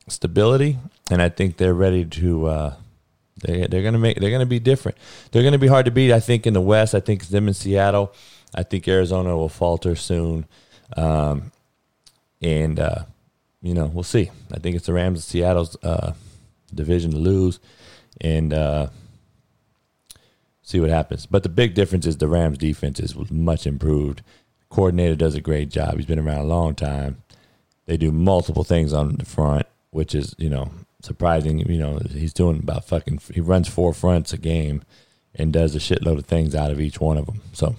stability, 0.09 0.79
and 1.11 1.23
I 1.23 1.29
think 1.29 1.57
they're 1.57 1.75
ready 1.75 2.05
to. 2.05 2.47
Uh, 2.47 2.75
they 3.43 3.67
they're 3.67 3.83
gonna 3.83 3.99
make 3.99 4.19
they're 4.19 4.31
gonna 4.31 4.47
be 4.47 4.59
different. 4.59 4.97
They're 5.31 5.43
gonna 5.43 5.59
be 5.59 5.69
hard 5.69 5.85
to 5.85 5.91
beat. 5.91 6.13
I 6.13 6.21
think 6.21 6.47
in 6.47 6.55
the 6.55 6.61
West. 6.61 6.95
I 6.95 7.01
think 7.01 7.21
it's 7.23 7.31
them 7.31 7.49
in 7.49 7.55
Seattle. 7.55 8.15
I 8.55 8.63
think 8.63 8.89
Arizona 8.89 9.37
will 9.37 9.49
falter 9.49 9.97
soon. 9.97 10.47
Um, 10.97 11.53
and 12.41 12.79
uh, 12.79 13.05
you 13.63 13.75
know 13.75 13.87
we'll 13.87 14.03
see. 14.03 14.31
I 14.53 14.59
think 14.59 14.77
it's 14.77 14.87
the 14.87 14.93
Rams 14.93 15.19
and 15.19 15.25
Seattle's 15.25 15.77
uh, 15.83 16.15
division 16.75 17.13
to 17.13 17.19
lose, 17.19 17.61
and 18.21 18.53
uh, 18.53 18.89
see 20.63 20.81
what 20.81 20.91
happens. 20.91 21.27
But 21.27 21.43
the 21.43 21.49
big 21.49 21.75
difference 21.75 22.07
is 22.07 22.17
the 22.17 22.29
Rams' 22.29 22.59
defense 22.59 23.01
is 23.01 23.15
much 23.31 23.67
improved. 23.67 24.23
Coordinator 24.71 25.15
does 25.15 25.35
a 25.35 25.41
great 25.41 25.69
job. 25.69 25.97
He's 25.97 26.07
been 26.07 26.19
around 26.19 26.41
a 26.41 26.45
long 26.45 26.75
time. 26.75 27.23
They 27.87 27.97
do 27.97 28.11
multiple 28.11 28.65
things 28.65 28.93
on 28.93 29.17
the 29.17 29.25
front, 29.25 29.67
which 29.91 30.15
is 30.15 30.35
you 30.39 30.51
know 30.51 30.71
surprising. 31.03 31.59
You 31.59 31.79
know 31.79 32.01
he's 32.11 32.33
doing 32.33 32.59
about 32.59 32.85
fucking. 32.85 33.21
He 33.35 33.41
runs 33.41 33.69
four 33.69 33.93
fronts 33.93 34.33
a 34.33 34.39
game, 34.39 34.83
and 35.35 35.53
does 35.53 35.75
a 35.75 35.79
shitload 35.79 36.19
of 36.19 36.27
things 36.27 36.55
out 36.55 36.71
of 36.71 36.81
each 36.81 37.01
one 37.01 37.19
of 37.19 37.27
them. 37.27 37.43
So 37.53 37.77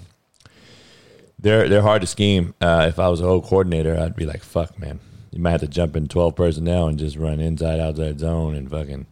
they're 1.40 1.68
they're 1.68 1.82
hard 1.82 2.02
to 2.02 2.08
scheme. 2.08 2.54
Uh, 2.62 2.86
if 2.88 3.00
I 3.00 3.10
was 3.10 3.22
a 3.22 3.26
whole 3.26 3.42
coordinator, 3.42 3.98
I'd 3.98 4.16
be 4.16 4.26
like, 4.26 4.44
"Fuck, 4.44 4.78
man, 4.80 5.00
you 5.32 5.40
might 5.40 5.52
have 5.52 5.62
to 5.62 5.68
jump 5.68 5.96
in 5.96 6.08
twelve 6.08 6.36
personnel 6.36 6.88
and 6.88 7.00
just 7.00 7.18
run 7.18 7.40
inside 7.40 7.80
outside 7.80 8.20
zone 8.20 8.56
and 8.56 8.70
fucking 8.70 9.08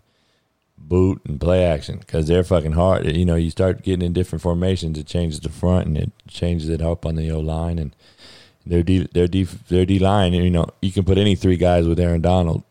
boot, 0.92 1.22
and 1.26 1.40
play 1.40 1.64
action 1.64 1.98
because 2.00 2.28
they're 2.28 2.44
fucking 2.44 2.74
hard. 2.74 3.06
You 3.16 3.26
know, 3.26 3.36
you 3.36 3.50
start 3.50 3.82
getting 3.82 4.06
in 4.06 4.14
different 4.14 4.42
formations, 4.42 4.98
it 4.98 5.08
changes 5.08 5.40
the 5.40 5.50
front 5.50 5.88
and 5.88 5.98
it 5.98 6.12
changes 6.28 6.70
it 6.70 6.82
up 6.82 7.06
on 7.06 7.16
the 7.16 7.32
O 7.32 7.40
line 7.40 7.80
and 7.80 7.96
their 8.66 8.84
D 8.84 9.08
their 9.14 9.28
D 9.28 9.44
their 9.44 9.86
D 9.86 10.00
line. 10.00 10.34
You 10.34 10.50
know, 10.50 10.68
you 10.82 10.92
can 10.92 11.04
put 11.04 11.18
any 11.18 11.36
three 11.36 11.58
guys 11.58 11.88
with 11.88 12.00
Aaron 12.00 12.22
Donald. 12.22 12.64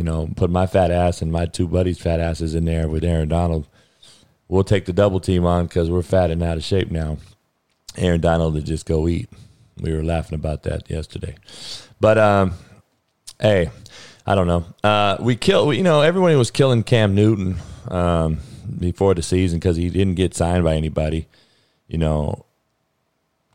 You 0.00 0.04
know, 0.04 0.30
put 0.34 0.48
my 0.48 0.66
fat 0.66 0.90
ass 0.90 1.20
and 1.20 1.30
my 1.30 1.44
two 1.44 1.68
buddies' 1.68 1.98
fat 1.98 2.20
asses 2.20 2.54
in 2.54 2.64
there 2.64 2.88
with 2.88 3.04
Aaron 3.04 3.28
Donald. 3.28 3.66
We'll 4.48 4.64
take 4.64 4.86
the 4.86 4.94
double 4.94 5.20
team 5.20 5.44
on 5.44 5.66
because 5.66 5.90
we're 5.90 6.00
fat 6.00 6.30
and 6.30 6.42
out 6.42 6.56
of 6.56 6.64
shape 6.64 6.90
now. 6.90 7.18
Aaron 7.98 8.22
Donald 8.22 8.54
to 8.54 8.62
just 8.62 8.86
go 8.86 9.08
eat. 9.08 9.28
We 9.78 9.92
were 9.92 10.02
laughing 10.02 10.36
about 10.36 10.62
that 10.62 10.88
yesterday, 10.88 11.34
but 12.00 12.16
um, 12.16 12.54
hey, 13.38 13.68
I 14.26 14.34
don't 14.34 14.46
know. 14.46 14.64
Uh, 14.82 15.18
we 15.20 15.36
killed. 15.36 15.76
You 15.76 15.82
know, 15.82 16.00
everyone 16.00 16.34
was 16.38 16.50
killing 16.50 16.82
Cam 16.82 17.14
Newton 17.14 17.58
um, 17.88 18.38
before 18.78 19.12
the 19.12 19.22
season 19.22 19.58
because 19.58 19.76
he 19.76 19.90
didn't 19.90 20.14
get 20.14 20.34
signed 20.34 20.64
by 20.64 20.76
anybody. 20.76 21.28
You 21.88 21.98
know, 21.98 22.46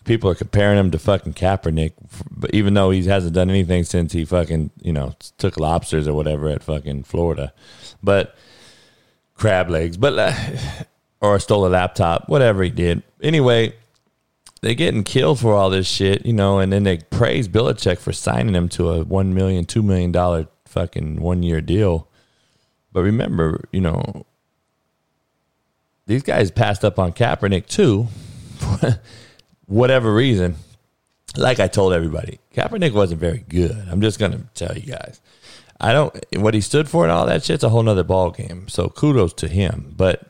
people 0.06 0.30
are 0.30 0.36
comparing 0.36 0.78
him 0.78 0.92
to 0.92 1.00
fucking 1.00 1.34
Kaepernick, 1.34 1.94
but 2.32 2.54
even 2.54 2.74
though 2.74 2.92
he 2.92 3.04
hasn't 3.04 3.34
done 3.34 3.50
anything 3.50 3.84
since 3.84 4.14
he 4.14 4.24
fucking 4.24 4.72
you 4.82 4.94
know 4.94 5.16
took 5.38 5.60
lobsters 5.60 6.08
or 6.08 6.14
whatever 6.14 6.48
at 6.50 6.64
fucking 6.64 7.04
Florida, 7.04 7.54
but 8.02 8.36
crab 9.34 9.70
legs, 9.70 9.98
but 9.98 10.18
uh, 10.18 10.34
or 11.22 11.40
stole 11.40 11.66
a 11.66 11.70
laptop, 11.70 12.30
whatever 12.30 12.64
he 12.64 12.70
did. 12.70 13.04
Anyway, 13.22 13.74
they're 14.62 14.74
getting 14.74 15.04
killed 15.04 15.40
for 15.40 15.54
all 15.54 15.70
this 15.70 15.88
shit, 15.88 16.26
you 16.26 16.34
know, 16.34 16.60
and 16.60 16.72
then 16.72 16.84
they 16.84 16.98
praise 16.98 17.48
Belichick 17.48 17.98
for 17.98 18.14
signing 18.14 18.56
him 18.56 18.70
to 18.70 18.90
a 18.90 19.04
one 19.04 19.34
million, 19.34 19.66
two 19.66 19.84
million 19.84 20.12
dollar 20.12 20.48
fucking 20.66 21.22
one 21.22 21.44
year 21.44 21.62
deal. 21.62 22.08
But 22.92 23.04
remember, 23.04 23.66
you 23.72 23.82
know, 23.82 24.26
these 26.06 26.24
guys 26.24 26.52
passed 26.52 26.86
up 26.86 26.98
on 27.00 27.12
Kaepernick 27.12 27.68
too 27.68 28.08
whatever 29.68 30.14
reason, 30.14 30.56
like 31.38 31.60
I 31.60 31.68
told 31.68 31.94
everybody, 31.94 32.40
Kaepernick 32.54 32.94
wasn't 32.94 33.22
very 33.22 33.44
good. 33.50 33.88
I'm 33.90 34.02
just 34.02 34.20
gonna 34.20 34.42
tell 34.54 34.76
you 34.78 34.92
guys. 34.92 35.22
I 35.80 35.92
don't 35.92 36.16
what 36.38 36.54
he 36.54 36.62
stood 36.62 36.88
for 36.88 37.04
and 37.04 37.12
all 37.12 37.26
that 37.26 37.44
shit's 37.44 37.64
a 37.64 37.70
whole 37.70 37.84
nother 37.84 38.04
ball 38.04 38.32
game. 38.32 38.68
So 38.70 38.90
kudos 38.90 39.34
to 39.34 39.48
him. 39.48 39.94
But 39.96 40.26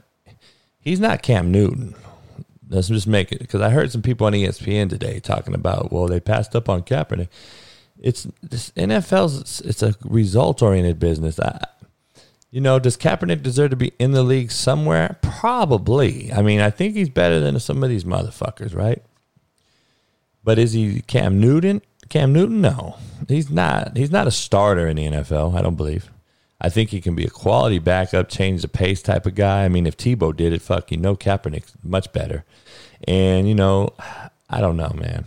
he's 0.80 1.00
not 1.00 1.22
Cam 1.22 1.52
Newton. 1.52 1.96
Let's 2.68 2.88
just 2.88 3.08
make 3.08 3.32
it 3.32 3.40
because 3.40 3.62
I 3.62 3.70
heard 3.70 3.92
some 3.92 4.02
people 4.02 4.26
on 4.26 4.34
ESPN 4.34 4.90
today 4.90 5.20
talking 5.20 5.54
about 5.54 5.92
well 5.92 6.08
they 6.08 6.20
passed 6.20 6.56
up 6.56 6.68
on 6.68 6.82
Kaepernick. 6.82 7.30
It's 8.02 8.28
this 8.42 8.72
NFL's 8.72 9.62
it's 9.62 9.84
a 9.84 9.96
result 10.04 10.62
oriented 10.62 11.00
business. 11.00 11.40
I, 11.40 11.60
you 12.50 12.62
know, 12.62 12.80
does 12.80 12.98
Kaepernick 12.98 13.44
deserve 13.44 13.72
to 13.72 13.76
be 13.76 13.92
in 14.00 14.14
the 14.14 14.24
league 14.24 14.52
somewhere? 14.52 15.20
Probably. 15.22 16.32
I 16.32 16.42
mean, 16.42 16.62
I 16.62 16.70
think 16.70 16.96
he's 16.96 17.10
better 17.10 17.40
than 17.40 17.60
some 17.60 17.84
of 17.84 17.90
these 17.90 18.06
motherfuckers, 18.06 18.74
right? 18.74 19.04
But 20.46 20.60
is 20.60 20.74
he 20.74 21.02
Cam 21.02 21.42
Newton? 21.42 21.82
Cam 22.08 22.32
Newton? 22.32 22.62
No, 22.62 22.98
he's 23.28 23.50
not. 23.50 23.98
He's 23.98 24.12
not 24.12 24.28
a 24.28 24.32
starter 24.32 24.88
in 24.88 24.96
the 24.96 25.08
NFL. 25.08 25.58
I 25.58 25.62
don't 25.62 25.76
believe. 25.76 26.12
I 26.62 26.70
think 26.70 26.92
he 26.92 27.02
can 27.02 27.16
be 27.16 27.26
a 27.26 27.30
quality 27.30 27.80
backup, 27.80 28.30
change 28.30 28.62
the 28.62 28.68
pace 28.68 29.02
type 29.02 29.26
of 29.26 29.36
guy. 29.36 29.66
I 29.66 29.70
mean, 29.70 29.88
if 29.88 29.98
Tebow 29.98 30.36
did 30.36 30.54
it, 30.54 30.62
fuck 30.62 30.92
you 30.92 30.98
know, 30.98 31.16
Kaepernick's 31.16 31.74
much 31.84 32.14
better. 32.14 32.46
And 33.08 33.50
you 33.50 33.56
know, 33.56 33.90
I 34.50 34.62
don't 34.62 34.78
know, 34.78 34.94
man. 34.96 35.26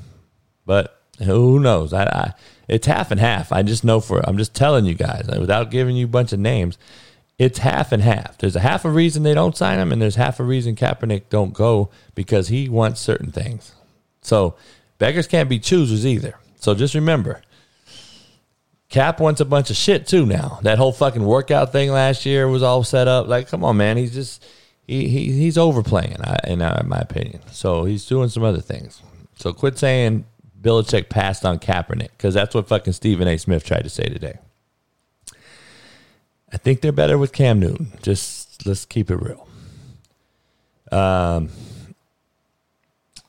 But 0.64 1.02
who 1.22 1.58
knows? 1.58 1.92
I, 1.92 2.04
I 2.04 2.32
it's 2.68 2.86
half 2.86 3.10
and 3.10 3.20
half. 3.20 3.52
I 3.52 3.62
just 3.62 3.84
know 3.84 4.00
for 4.00 4.26
I'm 4.26 4.38
just 4.38 4.54
telling 4.54 4.86
you 4.86 4.94
guys 4.94 5.26
without 5.26 5.72
giving 5.72 5.96
you 5.96 6.04
a 6.04 6.08
bunch 6.08 6.32
of 6.32 6.38
names. 6.38 6.78
It's 7.38 7.58
half 7.58 7.92
and 7.92 8.02
half. 8.02 8.38
There's 8.38 8.56
a 8.56 8.60
half 8.60 8.84
a 8.84 8.90
reason 8.90 9.22
they 9.22 9.34
don't 9.34 9.56
sign 9.56 9.78
him, 9.78 9.92
and 9.92 10.02
there's 10.02 10.16
half 10.16 10.40
a 10.40 10.44
reason 10.44 10.74
Kaepernick 10.74 11.24
don't 11.28 11.52
go 11.52 11.88
because 12.14 12.48
he 12.48 12.68
wants 12.68 13.00
certain 13.00 13.30
things. 13.30 13.74
So 14.22 14.56
beggars 14.98 15.26
can't 15.26 15.48
be 15.48 15.58
choosers 15.58 16.06
either. 16.06 16.38
So 16.56 16.74
just 16.74 16.94
remember, 16.94 17.42
Cap 18.88 19.20
wants 19.20 19.40
a 19.40 19.44
bunch 19.44 19.70
of 19.70 19.76
shit 19.76 20.06
too 20.06 20.26
now. 20.26 20.58
That 20.62 20.78
whole 20.78 20.92
fucking 20.92 21.24
workout 21.24 21.72
thing 21.72 21.90
last 21.90 22.24
year 22.26 22.48
was 22.48 22.62
all 22.62 22.84
set 22.84 23.06
up. 23.08 23.26
Like, 23.28 23.48
come 23.48 23.64
on, 23.64 23.76
man. 23.76 23.96
He's 23.96 24.14
just 24.14 24.44
he, 24.86 25.08
he 25.08 25.32
he's 25.32 25.58
overplaying, 25.58 26.16
in 26.44 26.58
my 26.58 26.98
opinion. 26.98 27.40
So 27.52 27.84
he's 27.84 28.06
doing 28.06 28.28
some 28.30 28.42
other 28.42 28.60
things. 28.60 29.02
So 29.36 29.52
quit 29.52 29.78
saying 29.78 30.24
Belichick 30.60 31.10
passed 31.10 31.44
on 31.44 31.58
Kaepernick 31.58 32.10
because 32.16 32.34
that's 32.34 32.54
what 32.54 32.66
fucking 32.66 32.94
Stephen 32.94 33.28
A. 33.28 33.36
Smith 33.36 33.64
tried 33.64 33.84
to 33.84 33.90
say 33.90 34.04
today. 34.04 34.38
I 36.50 36.56
think 36.56 36.80
they're 36.80 36.92
better 36.92 37.18
with 37.18 37.32
Cam 37.32 37.60
Newton. 37.60 37.92
Just 38.02 38.66
let's 38.66 38.86
keep 38.86 39.10
it 39.10 39.16
real. 39.16 39.46
Um, 40.90 41.50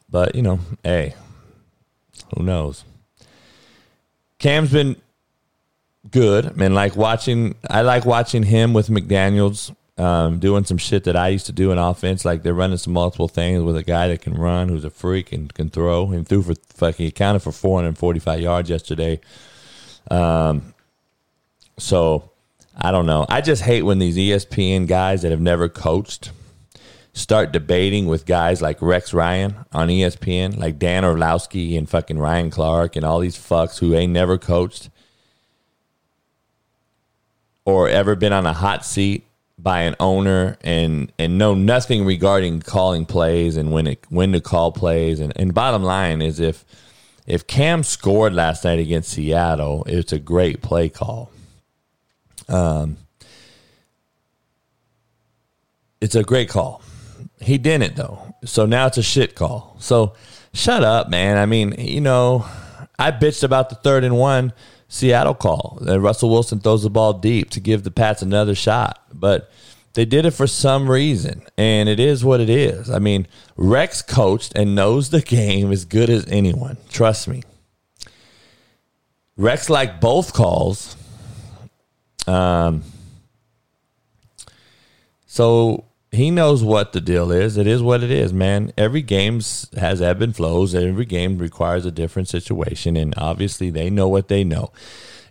but 0.10 0.36
you 0.36 0.42
know, 0.42 0.60
hey, 0.84 1.16
who 2.36 2.44
knows? 2.44 2.84
Cam's 4.38 4.72
been 4.72 4.96
good. 6.10 6.46
I 6.46 6.52
mean, 6.52 6.74
like 6.74 6.96
watching. 6.96 7.56
I 7.70 7.82
like 7.82 8.06
watching 8.06 8.44
him 8.44 8.74
with 8.74 8.88
McDaniels 8.88 9.76
um, 9.98 10.40
doing 10.40 10.64
some 10.64 10.78
shit 10.78 11.04
that 11.04 11.16
I 11.16 11.28
used 11.28 11.46
to 11.48 11.52
do 11.52 11.72
in 11.72 11.78
offense. 11.78 12.24
Like 12.24 12.44
they're 12.44 12.54
running 12.54 12.78
some 12.78 12.94
multiple 12.94 13.28
things 13.28 13.62
with 13.64 13.76
a 13.76 13.84
guy 13.84 14.08
that 14.08 14.22
can 14.22 14.34
run, 14.34 14.70
who's 14.70 14.86
a 14.86 14.90
freak 14.90 15.32
and 15.32 15.54
can 15.54 15.70
throw. 15.70 16.12
And 16.12 16.28
threw 16.28 16.42
for 16.42 16.56
fucking 16.70 17.04
he 17.04 17.10
accounted 17.10 17.42
for 17.42 17.52
445 17.52 18.40
yards 18.40 18.70
yesterday. 18.70 19.20
Um, 20.10 20.74
so 21.78 22.32
I 22.78 22.92
don't 22.92 23.06
know. 23.06 23.26
I 23.28 23.42
just 23.42 23.62
hate 23.62 23.84
when 23.84 24.00
these 24.00 24.18
ESPN 24.18 24.88
guys 24.88 25.22
that 25.24 25.32
have 25.32 25.42
never 25.42 25.68
coached 25.68 26.32
start 27.20 27.52
debating 27.52 28.08
with 28.08 28.26
guys 28.26 28.62
like 28.62 28.82
Rex 28.82 29.14
Ryan 29.14 29.56
on 29.72 29.90
ESPN, 29.90 30.58
like 30.58 30.80
Dan 30.80 31.06
Orlovsky 31.06 31.78
and 31.78 31.90
fucking 31.90 32.18
Ryan 32.18 32.50
Clark 32.50 32.96
and 32.96 33.06
all 33.06 33.20
these 33.20 33.38
fucks 33.38 33.80
who 33.80 33.94
ain't 33.96 34.14
never 34.14 34.38
coached 34.38 34.90
or 37.66 37.90
ever 37.90 38.16
been 38.16 38.34
on 38.34 38.46
a 38.46 38.54
hot 38.54 38.86
seat 38.86 39.26
by 39.58 39.82
an 39.82 39.96
owner 40.00 40.58
and 40.62 41.12
and 41.20 41.38
know 41.38 41.54
nothing 41.54 42.06
regarding 42.06 42.62
calling 42.62 43.06
plays 43.06 43.58
and 43.58 43.72
when 43.72 43.88
it 43.88 44.00
when 44.10 44.32
to 44.32 44.40
call 44.40 44.72
plays 44.72 45.20
and 45.20 45.34
and 45.36 45.54
bottom 45.54 45.84
line 45.84 46.22
is 46.22 46.40
if 46.40 46.64
if 47.30 47.46
Cam 47.46 47.84
scored 47.84 48.34
last 48.34 48.64
night 48.64 48.80
against 48.80 49.12
Seattle, 49.12 49.84
it's 49.86 50.12
a 50.12 50.18
great 50.18 50.64
play 50.64 50.90
call. 50.90 51.30
Um, 52.48 52.98
it's 56.02 56.16
a 56.16 56.24
great 56.24 56.50
call. 56.50 56.82
He 57.42 57.58
didn't 57.58 57.96
though, 57.96 58.36
so 58.46 58.66
now 58.66 58.88
it's 58.88 58.98
a 58.98 59.04
shit 59.04 59.36
call. 59.36 59.76
So 59.80 60.14
shut 60.54 60.84
up, 60.84 61.10
man. 61.10 61.38
I 61.38 61.46
mean, 61.46 61.76
you 61.78 62.02
know, 62.02 62.46
I 62.98 63.12
bitched 63.12 63.44
about 63.44 63.70
the 63.70 63.76
third 63.76 64.04
and 64.04 64.18
one 64.18 64.54
Seattle 64.90 65.36
call. 65.36 65.80
And 65.86 66.04
Russell 66.04 66.30
Wilson 66.30 66.60
throws 66.60 66.84
the 66.84 66.90
ball 66.90 67.14
deep 67.14 67.52
to 67.52 67.60
give 67.60 67.84
the 67.84 67.92
Pats 67.92 68.22
another 68.22 68.56
shot, 68.56 69.02
but 69.14 69.50
they 69.94 70.06
did 70.06 70.26
it 70.26 70.32
for 70.32 70.48
some 70.48 70.90
reason, 70.90 71.42
and 71.58 71.90
it 71.90 72.00
is 72.00 72.24
what 72.24 72.40
it 72.40 72.50
is. 72.50 72.90
I 72.90 73.00
mean, 73.00 73.28
Rex 73.56 74.02
coached 74.02 74.54
and 74.56 74.76
knows 74.76 75.10
the 75.10 75.22
game 75.22 75.72
as 75.72 75.86
good 75.86 76.10
as 76.10 76.28
anyone. 76.28 76.78
Trust 76.90 77.28
me. 77.28 77.44
Rex 79.38 79.70
liked 79.70 80.02
both 80.02 80.34
calls. 80.34 80.96
Um, 82.28 82.84
so 85.26 85.86
he 86.12 86.32
knows 86.32 86.64
what 86.64 86.94
the 86.94 87.02
deal 87.02 87.32
is. 87.32 87.58
It 87.58 87.68
is 87.68 87.84
what 87.84 88.04
it 88.04 88.12
is, 88.12 88.34
man. 88.34 88.74
Every 88.78 89.02
game 89.02 89.42
has 89.78 90.02
ebb 90.02 90.22
and 90.22 90.36
flows. 90.36 90.74
Every 90.74 91.06
game 91.06 91.38
requires 91.38 91.86
a 91.86 91.92
different 91.92 92.28
situation, 92.28 92.98
and 92.98 93.14
obviously 93.18 93.70
they 93.70 93.90
know 93.90 94.08
what 94.08 94.28
they 94.28 94.44
know. 94.44 94.72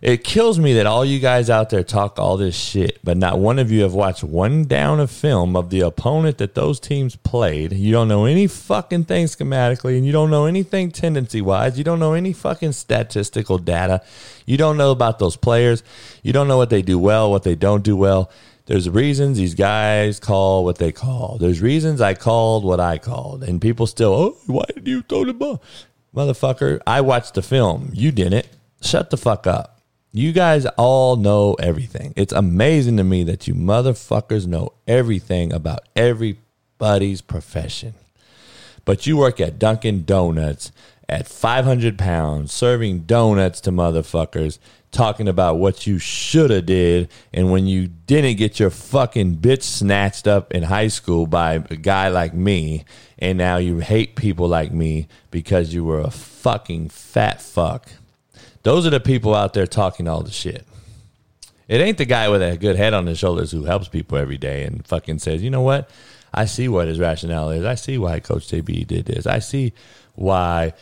It 0.01 0.23
kills 0.23 0.57
me 0.57 0.73
that 0.75 0.85
all 0.85 1.03
you 1.03 1.19
guys 1.19 1.49
out 1.49 1.69
there 1.69 1.83
talk 1.83 2.17
all 2.17 2.37
this 2.37 2.55
shit, 2.55 2.99
but 3.03 3.17
not 3.17 3.39
one 3.39 3.59
of 3.59 3.69
you 3.69 3.81
have 3.81 3.93
watched 3.93 4.23
one 4.23 4.63
down 4.63 5.01
of 5.01 5.11
film 5.11 5.57
of 5.57 5.69
the 5.69 5.81
opponent 5.81 6.37
that 6.37 6.55
those 6.55 6.79
teams 6.79 7.17
played. 7.17 7.73
You 7.73 7.91
don't 7.91 8.07
know 8.07 8.23
any 8.23 8.47
fucking 8.47 9.03
thing 9.03 9.25
schematically, 9.25 9.97
and 9.97 10.05
you 10.05 10.13
don't 10.13 10.29
know 10.29 10.45
anything 10.45 10.91
tendency 10.91 11.41
wise. 11.41 11.77
You 11.77 11.83
don't 11.83 11.99
know 11.99 12.13
any 12.13 12.31
fucking 12.31 12.71
statistical 12.71 13.57
data. 13.57 14.01
You 14.45 14.55
don't 14.55 14.77
know 14.77 14.91
about 14.91 15.19
those 15.19 15.35
players. 15.35 15.83
You 16.23 16.31
don't 16.31 16.47
know 16.47 16.57
what 16.57 16.69
they 16.69 16.81
do 16.81 16.97
well, 16.97 17.29
what 17.29 17.43
they 17.43 17.55
don't 17.55 17.83
do 17.83 17.97
well. 17.97 18.31
There's 18.69 18.87
reasons 18.87 19.39
these 19.39 19.55
guys 19.55 20.19
call 20.19 20.63
what 20.63 20.77
they 20.77 20.91
call. 20.91 21.39
There's 21.39 21.59
reasons 21.59 22.01
I 22.01 22.13
called 22.13 22.63
what 22.63 22.79
I 22.79 22.99
called, 22.99 23.43
and 23.43 23.59
people 23.59 23.87
still, 23.87 24.13
oh, 24.13 24.37
why 24.45 24.65
did 24.75 24.87
you 24.87 25.01
throw 25.01 25.25
the 25.25 25.33
ball? 25.33 25.63
Motherfucker, 26.15 26.79
I 26.85 27.01
watched 27.01 27.33
the 27.33 27.41
film. 27.41 27.89
You 27.93 28.11
didn't. 28.11 28.47
Shut 28.83 29.09
the 29.09 29.17
fuck 29.17 29.47
up. 29.47 29.81
You 30.11 30.33
guys 30.33 30.67
all 30.77 31.15
know 31.15 31.55
everything. 31.55 32.13
It's 32.15 32.31
amazing 32.31 32.97
to 32.97 33.03
me 33.03 33.23
that 33.23 33.47
you 33.47 33.55
motherfuckers 33.55 34.45
know 34.45 34.73
everything 34.87 35.51
about 35.51 35.79
everybody's 35.95 37.21
profession. 37.21 37.95
But 38.85 39.07
you 39.07 39.17
work 39.17 39.41
at 39.41 39.57
Dunkin' 39.57 40.05
Donuts 40.05 40.71
at 41.09 41.27
500 41.27 41.97
pounds, 41.97 42.51
serving 42.51 43.01
donuts 43.01 43.59
to 43.61 43.71
motherfuckers, 43.71 44.59
talking 44.91 45.27
about 45.27 45.57
what 45.57 45.85
you 45.85 45.99
should 45.99 46.49
have 46.51 46.65
did, 46.65 47.09
and 47.33 47.51
when 47.51 47.67
you 47.67 47.87
didn't 47.87 48.37
get 48.37 48.59
your 48.59 48.69
fucking 48.69 49.37
bitch 49.37 49.63
snatched 49.63 50.27
up 50.27 50.51
in 50.53 50.63
high 50.63 50.87
school 50.87 51.27
by 51.27 51.53
a 51.53 51.75
guy 51.75 52.07
like 52.07 52.33
me, 52.33 52.85
and 53.17 53.37
now 53.37 53.57
you 53.57 53.79
hate 53.79 54.15
people 54.15 54.47
like 54.47 54.71
me 54.71 55.07
because 55.31 55.73
you 55.73 55.83
were 55.83 55.99
a 55.99 56.11
fucking 56.11 56.89
fat 56.89 57.41
fuck. 57.41 57.89
Those 58.63 58.85
are 58.85 58.91
the 58.91 58.99
people 58.99 59.35
out 59.35 59.53
there 59.53 59.67
talking 59.67 60.07
all 60.07 60.21
the 60.21 60.31
shit. 60.31 60.65
It 61.67 61.81
ain't 61.81 61.99
the 61.99 62.05
guy 62.05 62.29
with 62.29 62.41
a 62.41 62.57
good 62.57 62.75
head 62.75 62.93
on 62.93 63.05
his 63.05 63.19
shoulders 63.19 63.51
who 63.51 63.63
helps 63.63 63.87
people 63.87 64.17
every 64.17 64.37
day 64.37 64.63
and 64.63 64.85
fucking 64.87 65.19
says, 65.19 65.43
you 65.43 65.49
know 65.49 65.61
what? 65.61 65.89
I 66.33 66.45
see 66.45 66.67
what 66.67 66.87
his 66.87 66.99
rationale 66.99 67.51
is. 67.51 67.63
I 67.63 67.75
see 67.75 67.97
why 67.97 68.19
Coach 68.19 68.47
JB 68.47 68.87
did 68.87 69.05
this. 69.05 69.27
I 69.27 69.39
see 69.39 69.73
why 70.15 70.73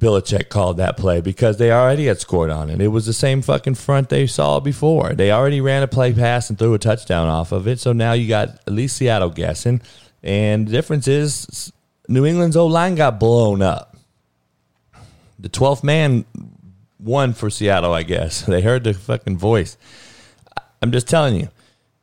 Belichick 0.00 0.48
called 0.48 0.78
that 0.78 0.96
play 0.96 1.20
because 1.20 1.58
they 1.58 1.70
already 1.70 2.06
had 2.06 2.18
scored 2.18 2.50
on 2.50 2.70
it. 2.70 2.80
It 2.80 2.88
was 2.88 3.04
the 3.04 3.12
same 3.12 3.42
fucking 3.42 3.74
front 3.74 4.08
they 4.08 4.26
saw 4.26 4.58
before. 4.58 5.12
They 5.12 5.30
already 5.30 5.60
ran 5.60 5.82
a 5.82 5.88
play 5.88 6.14
pass 6.14 6.48
and 6.48 6.58
threw 6.58 6.72
a 6.72 6.78
touchdown 6.78 7.28
off 7.28 7.52
of 7.52 7.68
it. 7.68 7.78
So 7.78 7.92
now 7.92 8.14
you 8.14 8.26
got 8.26 8.48
at 8.48 8.72
least 8.72 8.96
Seattle 8.96 9.28
guessing. 9.28 9.82
And 10.22 10.66
the 10.66 10.72
difference 10.72 11.06
is 11.06 11.70
New 12.08 12.24
England's 12.24 12.56
O 12.56 12.66
line 12.66 12.94
got 12.94 13.20
blown 13.20 13.60
up. 13.60 13.94
The 15.38 15.50
12th 15.50 15.84
man 15.84 16.24
won 16.98 17.34
for 17.34 17.50
Seattle, 17.50 17.92
I 17.92 18.02
guess. 18.02 18.42
They 18.48 18.62
heard 18.62 18.84
the 18.84 18.94
fucking 18.94 19.36
voice. 19.36 19.76
I'm 20.80 20.92
just 20.92 21.08
telling 21.08 21.36
you, 21.36 21.50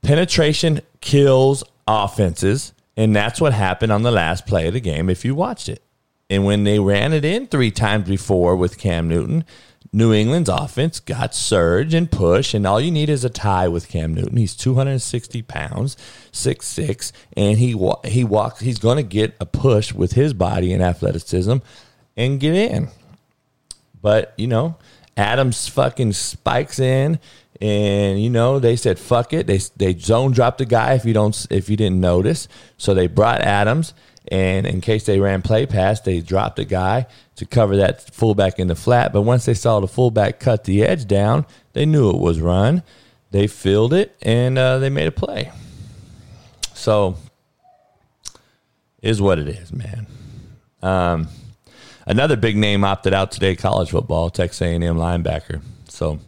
penetration 0.03 0.81
kills 1.01 1.63
offenses. 1.87 2.73
And 2.95 3.15
that's 3.15 3.41
what 3.41 3.53
happened 3.53 3.91
on 3.91 4.03
the 4.03 4.11
last 4.11 4.45
play 4.45 4.67
of 4.67 4.73
the 4.73 4.79
game 4.79 5.09
if 5.09 5.25
you 5.25 5.33
watched 5.33 5.67
it. 5.67 5.81
And 6.29 6.43
when 6.46 6.63
they 6.63 6.79
ran 6.79 7.13
it 7.13 7.24
in 7.24 7.48
three 7.48 7.72
times 7.72 8.07
before 8.07 8.55
with 8.55 8.77
Cam 8.77 9.07
Newton, 9.07 9.46
New 9.93 10.13
England's 10.13 10.50
offense 10.50 11.00
got 11.00 11.34
surge 11.34 11.93
and 11.93 12.12
push, 12.12 12.53
and 12.53 12.67
all 12.67 12.81
you 12.81 12.91
need 12.91 13.10
is 13.10 13.24
a 13.24 13.29
tie 13.29 13.67
with 13.67 13.88
Cam 13.88 14.13
Newton. 14.13 14.38
He's 14.38 14.55
260 14.55 15.41
pounds, 15.43 15.96
six 16.31 16.67
six, 16.67 17.13
and 17.36 17.57
he 17.57 17.75
he 18.03 18.24
walks. 18.24 18.60
He's 18.60 18.79
going 18.79 18.98
to 18.98 19.03
get 19.03 19.36
a 19.39 19.46
push 19.46 19.93
with 19.93 20.12
his 20.13 20.34
body 20.34 20.74
and 20.74 20.84
athleticism, 20.84 21.57
and 22.17 22.39
get 22.39 22.53
in. 22.53 22.89
But 24.01 24.34
you 24.38 24.48
know, 24.48 24.75
Adams 25.15 25.69
fucking 25.69 26.13
spikes 26.13 26.79
in, 26.79 27.19
and 27.62 28.22
you 28.22 28.29
know 28.29 28.60
they 28.60 28.75
said 28.75 29.00
fuck 29.00 29.31
it. 29.31 29.48
They 29.48 29.60
they 29.77 29.98
zone 29.98 30.31
dropped 30.31 30.57
the 30.57 30.65
guy 30.65 30.96
if 30.96 31.05
you 31.05 31.13
don't 31.13 31.48
if 31.50 31.69
you 31.69 31.77
didn't 31.77 32.01
notice. 32.01 32.50
So 32.77 32.93
they 32.93 33.07
brought 33.07 33.41
Adams 33.41 33.93
and 34.29 34.65
in 34.65 34.81
case 34.81 35.05
they 35.05 35.19
ran 35.19 35.41
play 35.41 35.65
pass, 35.65 36.01
they 36.01 36.19
dropped 36.19 36.60
a 36.60 36.65
guy 36.65 37.07
to 37.36 37.46
cover 37.46 37.77
that 37.77 38.01
fullback 38.13 38.60
in 38.60 38.67
the 38.67 38.75
flat. 38.75 39.13
But 39.13 39.22
once 39.22 39.46
they 39.46 39.53
saw 39.53 39.79
the 39.79 39.88
fullback 39.88 40.39
cut 40.39 40.65
the 40.65 40.84
edge 40.84 41.07
down, 41.07 41.46
they 41.74 41.86
knew 41.86 42.10
it 42.10 42.19
was 42.19 42.41
run. 42.41 42.84
They 43.31 43.48
filled 43.48 43.93
it 43.93 44.15
and 44.22 44.57
uh, 44.57 44.79
they 44.79 44.89
made 44.89 45.07
a 45.07 45.12
play. 45.12 45.51
So, 46.74 47.17
is 49.01 49.22
what 49.22 49.39
it 49.39 49.48
is, 49.48 49.72
man. 49.72 50.07
Um, 50.81 51.27
another 52.05 52.36
big 52.36 52.57
name 52.57 52.84
opted 52.84 53.13
out 53.13 53.31
today, 53.31 53.55
college 53.55 53.91
football, 53.91 54.29
Texas 54.29 54.62
A&M 54.62 54.81
linebacker. 54.81 55.62
So 55.88 56.19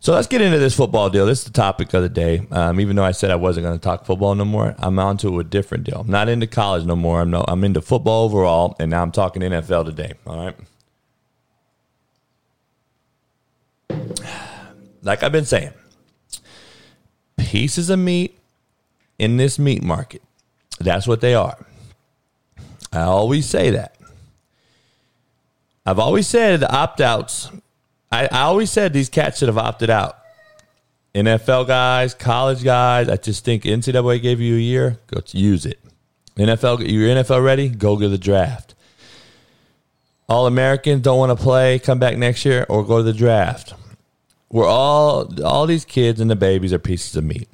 so 0.00 0.12
let's 0.12 0.28
get 0.28 0.40
into 0.40 0.58
this 0.58 0.76
football 0.76 1.10
deal. 1.10 1.26
This 1.26 1.40
is 1.40 1.44
the 1.46 1.50
topic 1.50 1.92
of 1.92 2.02
the 2.02 2.08
day. 2.08 2.46
Um, 2.52 2.78
even 2.80 2.94
though 2.94 3.04
I 3.04 3.10
said 3.10 3.30
I 3.30 3.36
wasn't 3.36 3.64
going 3.66 3.76
to 3.76 3.82
talk 3.82 4.06
football 4.06 4.34
no 4.34 4.44
more, 4.44 4.74
I'm 4.78 4.98
on 4.98 5.16
to 5.18 5.40
a 5.40 5.44
different 5.44 5.84
deal. 5.84 6.00
I'm 6.00 6.10
not 6.10 6.28
into 6.28 6.46
college 6.46 6.84
no 6.84 6.94
more. 6.94 7.22
I'm 7.22 7.30
no, 7.30 7.44
I'm 7.48 7.64
into 7.64 7.80
football 7.80 8.24
overall, 8.24 8.76
and 8.78 8.90
now 8.90 9.02
I'm 9.02 9.10
talking 9.10 9.42
NFL 9.42 9.86
today. 9.86 10.12
All 10.26 10.44
right. 10.44 10.56
Like 15.02 15.22
I've 15.22 15.32
been 15.32 15.44
saying, 15.44 15.72
pieces 17.36 17.90
of 17.90 17.98
meat 17.98 18.38
in 19.18 19.36
this 19.36 19.58
meat 19.58 19.82
market. 19.82 20.22
That's 20.78 21.08
what 21.08 21.20
they 21.20 21.34
are. 21.34 21.66
I 22.92 23.00
always 23.00 23.46
say 23.46 23.70
that. 23.70 23.96
I've 25.84 25.98
always 25.98 26.26
said 26.26 26.60
the 26.60 26.72
opt 26.72 27.00
outs 27.00 27.50
I, 28.10 28.26
I 28.26 28.40
always 28.42 28.70
said 28.70 28.92
these 28.92 29.08
cats 29.08 29.38
should 29.38 29.48
have 29.48 29.58
opted 29.58 29.90
out. 29.90 30.18
NFL 31.14 31.66
guys, 31.66 32.14
college 32.14 32.62
guys. 32.62 33.08
I 33.08 33.16
just 33.16 33.44
think 33.44 33.64
NCAA 33.64 34.22
gave 34.22 34.40
you 34.40 34.56
a 34.56 34.60
year. 34.60 34.98
Go 35.08 35.20
to 35.20 35.38
use 35.38 35.66
it. 35.66 35.80
NFL, 36.36 36.88
you're 36.88 37.08
NFL 37.08 37.44
ready. 37.44 37.68
Go 37.68 37.98
to 37.98 38.08
the 38.08 38.18
draft. 38.18 38.74
All 40.28 40.46
Americans 40.46 41.02
don't 41.02 41.18
want 41.18 41.36
to 41.36 41.42
play. 41.42 41.78
Come 41.78 41.98
back 41.98 42.16
next 42.16 42.44
year 42.44 42.66
or 42.68 42.84
go 42.84 42.98
to 42.98 43.02
the 43.02 43.12
draft. 43.12 43.74
We're 44.50 44.66
all 44.66 45.28
all 45.44 45.66
these 45.66 45.84
kids 45.84 46.20
and 46.20 46.30
the 46.30 46.36
babies 46.36 46.72
are 46.72 46.78
pieces 46.78 47.16
of 47.16 47.24
meat 47.24 47.48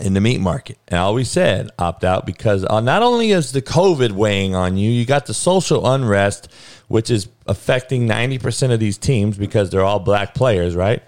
in 0.00 0.14
the 0.14 0.20
meat 0.20 0.40
market. 0.40 0.78
And 0.88 0.98
I 0.98 1.02
always 1.02 1.30
said 1.30 1.70
opt 1.78 2.04
out 2.04 2.26
because 2.26 2.64
uh, 2.64 2.80
not 2.80 3.02
only 3.02 3.30
is 3.30 3.52
the 3.52 3.62
COVID 3.62 4.12
weighing 4.12 4.54
on 4.54 4.76
you, 4.76 4.90
you 4.90 5.04
got 5.04 5.26
the 5.26 5.34
social 5.34 5.86
unrest, 5.90 6.48
which 6.90 7.08
is 7.08 7.28
affecting 7.46 8.08
90% 8.08 8.72
of 8.72 8.80
these 8.80 8.98
teams 8.98 9.38
because 9.38 9.70
they're 9.70 9.84
all 9.84 10.00
black 10.00 10.34
players, 10.34 10.74
right? 10.74 11.04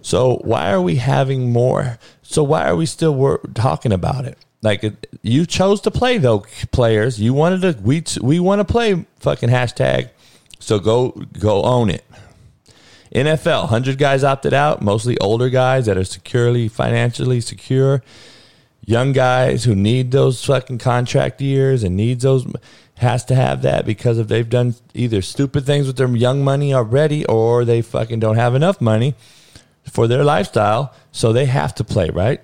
So 0.00 0.36
why 0.36 0.72
are 0.72 0.80
we 0.80 0.96
having 0.96 1.52
more? 1.52 1.98
So 2.22 2.42
why 2.42 2.66
are 2.66 2.74
we 2.74 2.86
still 2.86 3.14
wor- 3.14 3.42
talking 3.52 3.92
about 3.92 4.24
it? 4.24 4.38
Like 4.62 4.82
you 5.20 5.44
chose 5.44 5.82
to 5.82 5.90
play 5.90 6.16
though, 6.16 6.46
players. 6.72 7.20
You 7.20 7.34
wanted 7.34 7.60
to. 7.60 7.78
We 7.82 8.02
we 8.22 8.40
want 8.40 8.60
to 8.60 8.64
play. 8.64 9.04
Fucking 9.20 9.50
hashtag. 9.50 10.08
So 10.60 10.78
go 10.78 11.10
go 11.38 11.62
own 11.62 11.90
it. 11.90 12.04
NFL, 13.14 13.60
100 13.60 13.98
guys 13.98 14.24
opted 14.24 14.54
out, 14.54 14.80
mostly 14.80 15.18
older 15.18 15.50
guys 15.50 15.86
that 15.86 15.98
are 15.98 16.04
securely, 16.04 16.68
financially 16.68 17.42
secure. 17.42 18.02
Young 18.86 19.12
guys 19.12 19.64
who 19.64 19.74
need 19.74 20.10
those 20.10 20.42
fucking 20.42 20.78
contract 20.78 21.42
years 21.42 21.84
and 21.84 21.96
needs 21.96 22.22
those 22.22 22.46
has 22.98 23.24
to 23.26 23.34
have 23.34 23.62
that 23.62 23.86
because 23.86 24.18
if 24.18 24.28
they've 24.28 24.48
done 24.48 24.74
either 24.94 25.22
stupid 25.22 25.64
things 25.64 25.86
with 25.86 25.96
their 25.96 26.08
young 26.14 26.42
money 26.42 26.74
already 26.74 27.24
or 27.26 27.64
they 27.64 27.80
fucking 27.80 28.20
don't 28.20 28.36
have 28.36 28.54
enough 28.54 28.80
money 28.80 29.14
for 29.90 30.06
their 30.06 30.24
lifestyle, 30.24 30.92
so 31.12 31.32
they 31.32 31.46
have 31.46 31.74
to 31.76 31.84
play, 31.84 32.10
right? 32.10 32.40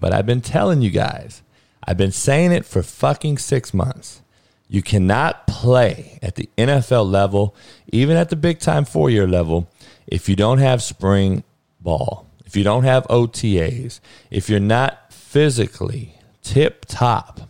But 0.00 0.12
I've 0.12 0.26
been 0.26 0.40
telling 0.40 0.82
you 0.82 0.90
guys, 0.90 1.42
I've 1.84 1.96
been 1.96 2.12
saying 2.12 2.52
it 2.52 2.64
for 2.64 2.82
fucking 2.82 3.38
6 3.38 3.74
months. 3.74 4.20
You 4.68 4.82
cannot 4.82 5.46
play 5.46 6.18
at 6.22 6.36
the 6.36 6.48
NFL 6.56 7.08
level, 7.10 7.54
even 7.92 8.16
at 8.16 8.30
the 8.30 8.36
big 8.36 8.58
time 8.58 8.84
four 8.84 9.10
year 9.10 9.28
level, 9.28 9.70
if 10.06 10.28
you 10.28 10.36
don't 10.36 10.58
have 10.58 10.82
spring 10.82 11.44
ball, 11.80 12.26
if 12.46 12.56
you 12.56 12.64
don't 12.64 12.84
have 12.84 13.06
OTAs, 13.08 14.00
if 14.30 14.48
you're 14.48 14.60
not 14.60 15.12
physically 15.12 16.14
tip 16.42 16.84
top. 16.88 17.42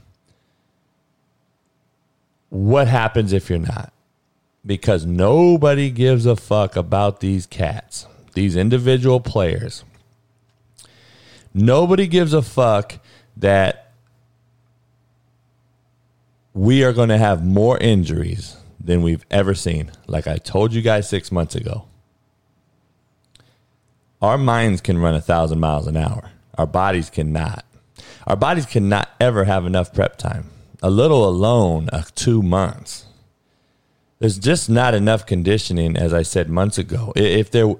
What 2.52 2.86
happens 2.86 3.32
if 3.32 3.48
you're 3.48 3.58
not? 3.58 3.94
Because 4.64 5.06
nobody 5.06 5.88
gives 5.88 6.26
a 6.26 6.36
fuck 6.36 6.76
about 6.76 7.20
these 7.20 7.46
cats, 7.46 8.06
these 8.34 8.56
individual 8.56 9.20
players. 9.20 9.84
Nobody 11.54 12.06
gives 12.06 12.34
a 12.34 12.42
fuck 12.42 12.98
that 13.38 13.94
we 16.52 16.84
are 16.84 16.92
going 16.92 17.08
to 17.08 17.16
have 17.16 17.42
more 17.42 17.78
injuries 17.78 18.58
than 18.78 19.00
we've 19.00 19.24
ever 19.30 19.54
seen. 19.54 19.90
Like 20.06 20.26
I 20.26 20.36
told 20.36 20.74
you 20.74 20.82
guys 20.82 21.08
six 21.08 21.32
months 21.32 21.54
ago. 21.54 21.86
Our 24.20 24.36
minds 24.36 24.82
can 24.82 24.98
run 24.98 25.14
a 25.14 25.22
thousand 25.22 25.58
miles 25.58 25.86
an 25.86 25.96
hour. 25.96 26.32
Our 26.58 26.66
bodies 26.66 27.08
cannot. 27.08 27.64
Our 28.26 28.36
bodies 28.36 28.66
cannot 28.66 29.08
ever 29.18 29.44
have 29.44 29.64
enough 29.64 29.94
prep 29.94 30.18
time. 30.18 30.50
A 30.82 30.90
little 30.90 31.26
alone, 31.28 31.88
uh, 31.92 32.02
two 32.14 32.42
months. 32.42 33.06
There's 34.18 34.38
just 34.38 34.68
not 34.68 34.94
enough 34.94 35.26
conditioning, 35.26 35.96
as 35.96 36.12
I 36.12 36.22
said 36.22 36.48
months 36.48 36.78
ago. 36.78 37.12
If 37.16 37.50
there, 37.50 37.74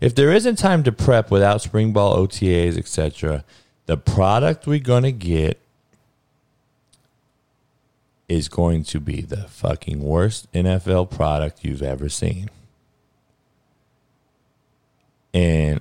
if 0.00 0.14
there 0.14 0.32
isn't 0.32 0.56
time 0.56 0.82
to 0.84 0.92
prep 0.92 1.30
without 1.30 1.60
spring 1.60 1.92
ball, 1.92 2.16
OTAs, 2.16 2.78
etc., 2.78 3.44
the 3.86 3.96
product 3.96 4.66
we're 4.66 4.78
gonna 4.78 5.12
get 5.12 5.58
is 8.28 8.48
going 8.48 8.84
to 8.84 9.00
be 9.00 9.20
the 9.20 9.48
fucking 9.48 10.02
worst 10.02 10.50
NFL 10.52 11.10
product 11.10 11.64
you've 11.64 11.82
ever 11.82 12.08
seen. 12.08 12.48
And 15.34 15.80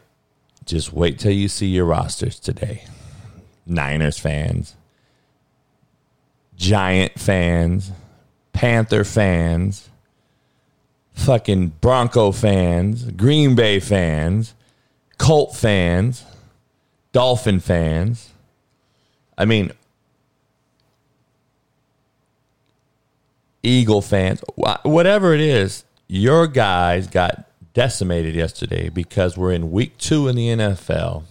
just 0.65 0.91
wait 0.93 1.19
till 1.19 1.31
you 1.31 1.47
see 1.47 1.67
your 1.67 1.85
rosters 1.85 2.39
today. 2.39 2.85
Niners 3.65 4.19
fans, 4.19 4.75
Giant 6.61 7.19
fans, 7.19 7.91
Panther 8.53 9.03
fans, 9.03 9.89
fucking 11.13 11.69
Bronco 11.81 12.31
fans, 12.31 13.05
Green 13.05 13.55
Bay 13.55 13.79
fans, 13.79 14.53
Colt 15.17 15.55
fans, 15.55 16.23
Dolphin 17.13 17.59
fans. 17.59 18.29
I 19.39 19.45
mean, 19.45 19.71
Eagle 23.63 24.03
fans, 24.03 24.43
whatever 24.83 25.33
it 25.33 25.41
is, 25.41 25.83
your 26.07 26.45
guys 26.45 27.07
got 27.07 27.49
decimated 27.73 28.35
yesterday 28.35 28.89
because 28.89 29.35
we're 29.35 29.51
in 29.51 29.71
week 29.71 29.97
two 29.97 30.27
in 30.27 30.35
the 30.35 30.49
NFL. 30.49 31.23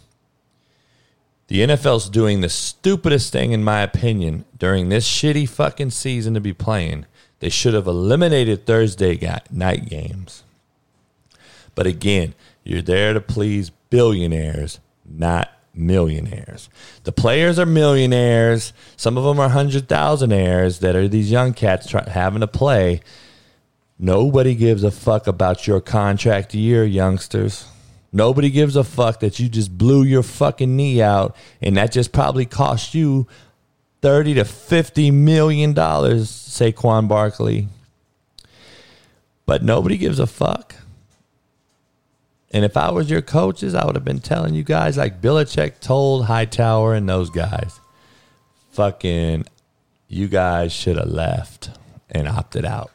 The 1.50 1.62
NFL's 1.62 2.08
doing 2.08 2.42
the 2.42 2.48
stupidest 2.48 3.32
thing, 3.32 3.50
in 3.50 3.64
my 3.64 3.80
opinion, 3.80 4.44
during 4.56 4.88
this 4.88 5.04
shitty 5.04 5.48
fucking 5.48 5.90
season 5.90 6.34
to 6.34 6.40
be 6.40 6.52
playing. 6.52 7.06
They 7.40 7.48
should 7.48 7.74
have 7.74 7.88
eliminated 7.88 8.66
Thursday 8.66 9.18
night 9.50 9.88
games. 9.88 10.44
But 11.74 11.88
again, 11.88 12.34
you're 12.62 12.82
there 12.82 13.14
to 13.14 13.20
please 13.20 13.70
billionaires, 13.90 14.78
not 15.04 15.50
millionaires. 15.74 16.68
The 17.02 17.10
players 17.10 17.58
are 17.58 17.66
millionaires. 17.66 18.72
Some 18.96 19.18
of 19.18 19.24
them 19.24 19.40
are 19.40 19.48
hundred 19.48 19.88
thousandaires 19.88 20.78
that 20.78 20.94
are 20.94 21.08
these 21.08 21.32
young 21.32 21.52
cats 21.52 21.88
try, 21.88 22.08
having 22.08 22.42
to 22.42 22.46
play. 22.46 23.00
Nobody 23.98 24.54
gives 24.54 24.84
a 24.84 24.92
fuck 24.92 25.26
about 25.26 25.66
your 25.66 25.80
contract 25.80 26.54
year, 26.54 26.84
youngsters. 26.84 27.66
Nobody 28.12 28.50
gives 28.50 28.76
a 28.76 28.84
fuck 28.84 29.20
that 29.20 29.38
you 29.38 29.48
just 29.48 29.76
blew 29.76 30.02
your 30.02 30.22
fucking 30.22 30.74
knee 30.74 31.00
out 31.00 31.36
and 31.62 31.76
that 31.76 31.92
just 31.92 32.12
probably 32.12 32.44
cost 32.44 32.94
you 32.94 33.28
30 34.02 34.34
to 34.34 34.44
50 34.44 35.10
million 35.10 35.72
dollars, 35.72 36.30
Saquon 36.30 37.06
Barkley. 37.06 37.68
But 39.46 39.62
nobody 39.62 39.96
gives 39.96 40.18
a 40.18 40.26
fuck. 40.26 40.74
And 42.52 42.64
if 42.64 42.76
I 42.76 42.90
was 42.90 43.08
your 43.08 43.22
coaches, 43.22 43.74
I 43.74 43.86
would 43.86 43.94
have 43.94 44.04
been 44.04 44.18
telling 44.18 44.54
you 44.54 44.64
guys 44.64 44.96
like 44.96 45.20
Belichick 45.20 45.78
told 45.80 46.24
Hightower 46.24 46.94
and 46.94 47.08
those 47.08 47.30
guys, 47.30 47.78
fucking, 48.72 49.44
you 50.08 50.26
guys 50.26 50.72
should 50.72 50.96
have 50.96 51.08
left 51.08 51.70
and 52.10 52.26
opted 52.26 52.64
out. 52.64 52.90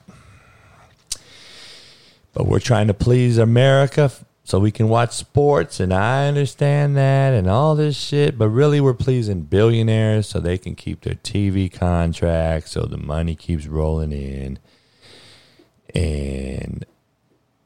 But 2.34 2.48
we're 2.48 2.60
trying 2.60 2.88
to 2.88 2.94
please 2.94 3.38
America 3.38 4.12
so 4.46 4.60
we 4.60 4.70
can 4.70 4.88
watch 4.88 5.12
sports, 5.12 5.80
and 5.80 5.92
I 5.92 6.28
understand 6.28 6.96
that 6.96 7.34
and 7.34 7.50
all 7.50 7.74
this 7.76 7.98
shit. 7.98 8.38
But 8.38 8.50
really, 8.50 8.80
we're 8.80 8.94
pleasing 8.94 9.42
billionaires 9.42 10.28
so 10.28 10.40
they 10.40 10.60
can 10.60 10.76
keep 10.76 11.02
their 11.02 11.16
TV 11.16 11.70
contracts, 11.70 12.72
so 12.72 12.82
the 12.86 12.96
money 12.98 13.34
keeps 13.34 13.66
rolling 13.66 14.12
in. 14.12 14.60
And 15.96 16.86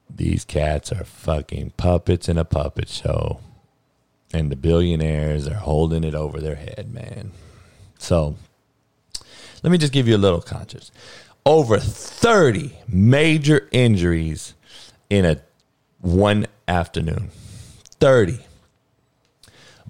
these 0.10 0.46
cats 0.46 0.94
are 0.94 1.04
fucking 1.04 1.74
puppets 1.76 2.30
in 2.30 2.38
a 2.38 2.46
puppet 2.46 2.88
show. 2.88 3.42
And 4.34 4.50
the 4.50 4.56
billionaires 4.56 5.50
are 5.50 5.56
holding 5.56 6.06
it 6.06 6.16
over 6.16 6.40
their 6.40 6.56
head, 6.56 6.94
man. 6.94 7.32
So 7.98 8.38
let 9.64 9.72
me 9.72 9.78
just 9.78 9.92
give 9.92 10.08
you 10.08 10.16
a 10.16 10.18
little 10.18 10.40
context. 10.42 10.94
Over 11.46 11.78
30 11.78 12.74
major 12.88 13.68
injuries 13.74 14.54
in 15.10 15.26
a 15.26 15.42
one 16.00 16.48
afternoon. 16.68 17.30
30. 18.00 18.40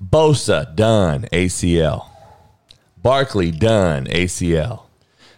Bosa 0.03 0.75
done 0.75 1.27
ACL. 1.31 2.07
Barkley 3.01 3.51
done 3.51 4.05
ACL. 4.05 4.83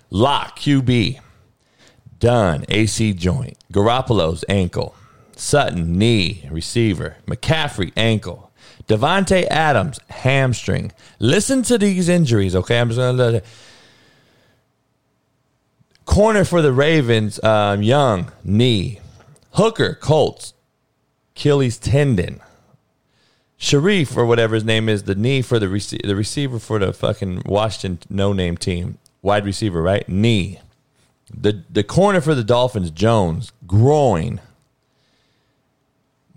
Lock 0.10 0.60
QB 0.60 1.20
done 2.20 2.66
AC 2.70 3.14
joint. 3.14 3.58
Garoppolo's 3.74 4.46
ankle. 4.48 4.96
Sutton 5.36 5.98
knee 5.98 6.48
receiver. 6.52 7.18
McCaffrey 7.26 7.92
ankle. 7.98 8.52
Davante 8.88 9.46
Adams 9.48 10.00
hamstring. 10.10 10.92
Listen 11.20 11.64
to 11.64 11.78
these 11.78 12.10
injuries, 12.10 12.56
okay? 12.56 12.80
I'm 12.80 12.90
just 12.90 13.00
gonna 13.00 13.42
corner 16.06 16.44
for 16.44 16.62
the 16.62 16.74
Ravens. 16.74 17.42
Um, 17.44 17.82
Young 17.82 18.32
knee. 18.44 19.00
Hooker 19.54 19.96
Colts 19.96 20.54
Achilles 21.42 21.80
tendon. 21.80 22.40
Sharif 23.58 24.16
or 24.16 24.28
whatever 24.28 24.54
his 24.54 24.64
name 24.64 24.88
is, 24.88 25.04
the 25.04 25.16
knee 25.16 25.42
for 25.42 25.58
the 25.58 25.68
rec- 25.68 26.04
the 26.04 26.16
receiver 26.16 26.60
for 26.60 26.78
the 26.78 26.94
fucking 26.94 27.42
Washington 27.48 28.16
no 28.16 28.32
name 28.32 28.58
team, 28.58 29.00
wide 29.24 29.44
receiver, 29.44 29.82
right? 29.82 30.08
Knee. 30.08 30.60
The 31.36 31.64
the 31.68 31.84
corner 31.84 32.22
for 32.22 32.36
the 32.36 32.44
Dolphins, 32.44 32.92
Jones, 32.92 33.52
groin. 33.66 34.40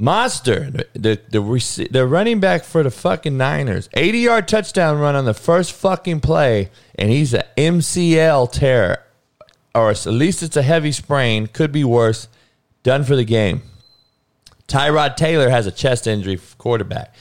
Mostert, 0.01 0.85
the 0.95 0.99
the 0.99 1.21
the, 1.29 1.41
rec- 1.43 1.91
the 1.91 2.07
running 2.07 2.41
back 2.41 2.65
for 2.65 2.83
the 2.83 2.91
fucking 2.91 3.37
Niners, 3.37 3.91
eighty 3.93 4.21
yard 4.21 4.49
touchdown 4.49 4.99
run 4.99 5.15
on 5.15 5.27
the 5.27 5.35
first 5.35 5.73
fucking 5.73 6.21
play, 6.21 6.71
and 6.95 7.11
he's 7.11 7.35
a 7.35 7.45
MCL 7.59 8.53
tear, 8.53 9.05
or 9.75 9.91
at 9.91 10.07
least 10.07 10.43
it's 10.43 10.57
a 10.57 10.63
heavy 10.63 10.93
sprain, 10.93 11.47
could 11.47 11.73
be 11.73 11.85
worse. 11.85 12.27
Done 12.83 13.05
for 13.05 13.17
the 13.17 13.25
game. 13.25 13.63
Tyrod 14.69 15.17
Taylor 15.17 15.51
has 15.51 15.67
a 15.67 15.73
chest 15.73 16.07
injury 16.07 16.39
quarterback. 16.59 17.15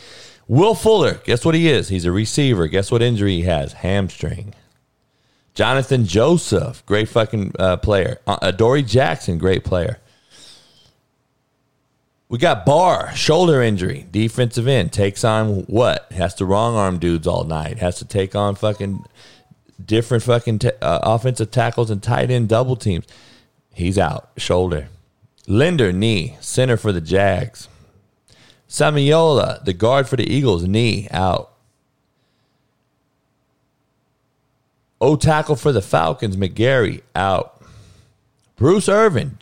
Will 0.48 0.76
Fuller, 0.76 1.16
guess 1.24 1.46
what 1.46 1.56
he 1.56 1.70
is? 1.70 1.90
He's 1.90 2.06
a 2.06 2.12
receiver. 2.12 2.68
Guess 2.68 2.92
what 2.92 3.02
injury 3.02 3.38
he 3.38 3.42
has? 3.44 3.74
Hamstring. 3.74 4.54
Jonathan 5.54 6.06
Joseph, 6.06 6.86
great 6.86 7.10
fucking 7.10 7.54
uh, 7.60 7.78
player. 7.78 8.20
Uh, 8.26 8.38
Adoree 8.42 8.84
Jackson, 8.84 9.38
great 9.38 9.64
player. 9.64 10.00
We 12.28 12.40
got 12.40 12.66
Barr, 12.66 13.16
shoulder 13.16 13.62
injury, 13.62 14.08
defensive 14.10 14.68
end, 14.68 14.92
takes 14.92 15.24
on 15.24 15.62
what? 15.66 16.12
Has 16.12 16.34
to 16.36 16.46
wrong 16.46 16.76
arm 16.76 16.98
dudes 16.98 17.28
all 17.28 17.44
night. 17.44 17.78
Has 17.78 18.00
to 18.00 18.06
take 18.06 18.36
on 18.36 18.56
fucking 18.56 19.06
different 19.84 20.24
fucking 20.24 20.60
t- 20.60 20.72
uh, 20.82 21.00
offensive 21.04 21.52
tackles 21.52 21.92
and 21.92 22.02
tight 22.02 22.32
end 22.32 22.50
double 22.50 22.76
teams. 22.76 23.06
He's 23.74 24.00
out, 24.00 24.32
shoulder. 24.38 24.90
Linder, 25.48 25.92
knee, 25.92 26.38
center 26.40 26.78
for 26.78 26.92
the 26.92 27.02
Jags. 27.02 27.68
Seumalo, 28.70 29.64
the 29.64 29.74
guard 29.74 30.08
for 30.08 30.16
the 30.16 30.32
Eagles, 30.32 30.64
knee 30.64 31.08
out. 31.12 31.52
O 35.02 35.16
tackle 35.16 35.58
for 35.58 35.74
the 35.74 35.82
Falcons, 35.82 36.38
McGary 36.38 37.02
out. 37.14 37.62
Bruce 38.56 38.88
Irvin, 38.88 39.38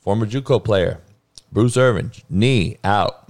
former 0.00 0.26
JUCO 0.26 0.62
player. 0.62 1.00
Bruce 1.50 1.76
Irvin, 1.76 2.12
knee 2.30 2.78
out. 2.84 3.28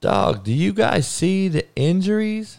Dog, 0.00 0.42
do 0.44 0.52
you 0.52 0.72
guys 0.72 1.06
see 1.06 1.48
the 1.48 1.66
injuries? 1.76 2.58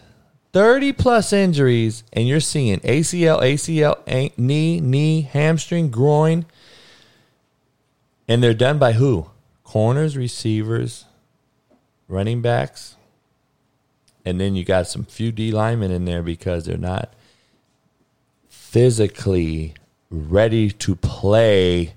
30 0.53 0.93
plus 0.93 1.31
injuries, 1.33 2.03
and 2.13 2.27
you're 2.27 2.39
seeing 2.39 2.79
ACL, 2.79 3.41
ACL, 3.41 4.37
knee, 4.37 4.79
knee, 4.79 5.21
hamstring, 5.21 5.89
groin. 5.89 6.45
And 8.29 8.43
they're 8.43 8.53
done 8.53 8.77
by 8.77 8.93
who? 8.93 9.25
Corners, 9.63 10.15
receivers, 10.15 11.05
running 12.07 12.41
backs. 12.41 12.95
And 14.23 14.39
then 14.39 14.55
you 14.55 14.63
got 14.63 14.87
some 14.87 15.03
few 15.03 15.31
D 15.31 15.51
linemen 15.51 15.89
in 15.89 16.05
there 16.05 16.21
because 16.21 16.65
they're 16.65 16.77
not 16.77 17.11
physically 18.47 19.73
ready 20.11 20.69
to 20.69 20.95
play 20.95 21.95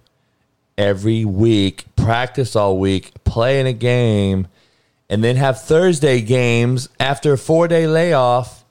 every 0.78 1.26
week, 1.26 1.84
practice 1.96 2.56
all 2.56 2.78
week, 2.78 3.12
play 3.24 3.60
in 3.60 3.66
a 3.66 3.72
game, 3.74 4.48
and 5.10 5.22
then 5.22 5.36
have 5.36 5.60
Thursday 5.60 6.22
games 6.22 6.88
after 6.98 7.34
a 7.34 7.38
four 7.38 7.68
day 7.68 7.86
layoff. 7.86 8.64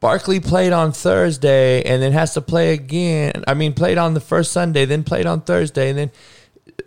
Barkley 0.00 0.40
played 0.40 0.72
on 0.72 0.92
Thursday 0.92 1.82
and 1.82 2.02
then 2.02 2.12
has 2.12 2.32
to 2.34 2.40
play 2.40 2.72
again. 2.72 3.44
I 3.46 3.52
mean, 3.52 3.74
played 3.74 3.98
on 3.98 4.14
the 4.14 4.20
first 4.20 4.50
Sunday, 4.50 4.86
then 4.86 5.04
played 5.04 5.26
on 5.26 5.42
Thursday, 5.42 5.90
and 5.90 5.98
then 5.98 6.10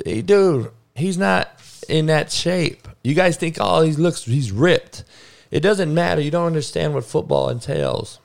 hey, 0.03 0.21
dude, 0.21 0.71
he's 0.93 1.17
not 1.17 1.49
in 1.87 2.07
that 2.07 2.31
shape. 2.31 2.87
You 3.03 3.13
guys 3.13 3.37
think, 3.37 3.57
oh, 3.59 3.81
he 3.81 3.91
looks, 3.93 4.23
he's 4.23 4.51
ripped. 4.51 5.03
It 5.51 5.59
doesn't 5.59 5.93
matter. 5.93 6.21
You 6.21 6.31
don't 6.31 6.47
understand 6.47 6.93
what 6.93 7.05
football 7.05 7.49
entails. 7.49 8.19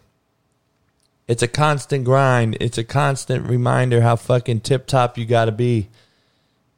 It's 1.28 1.42
a 1.42 1.48
constant 1.48 2.04
grind. 2.04 2.56
It's 2.60 2.78
a 2.78 2.82
constant 2.84 3.46
reminder 3.46 4.00
how 4.00 4.16
fucking 4.16 4.62
tip 4.62 4.86
top 4.86 5.16
you 5.16 5.24
got 5.24 5.44
to 5.44 5.52
be. 5.52 5.88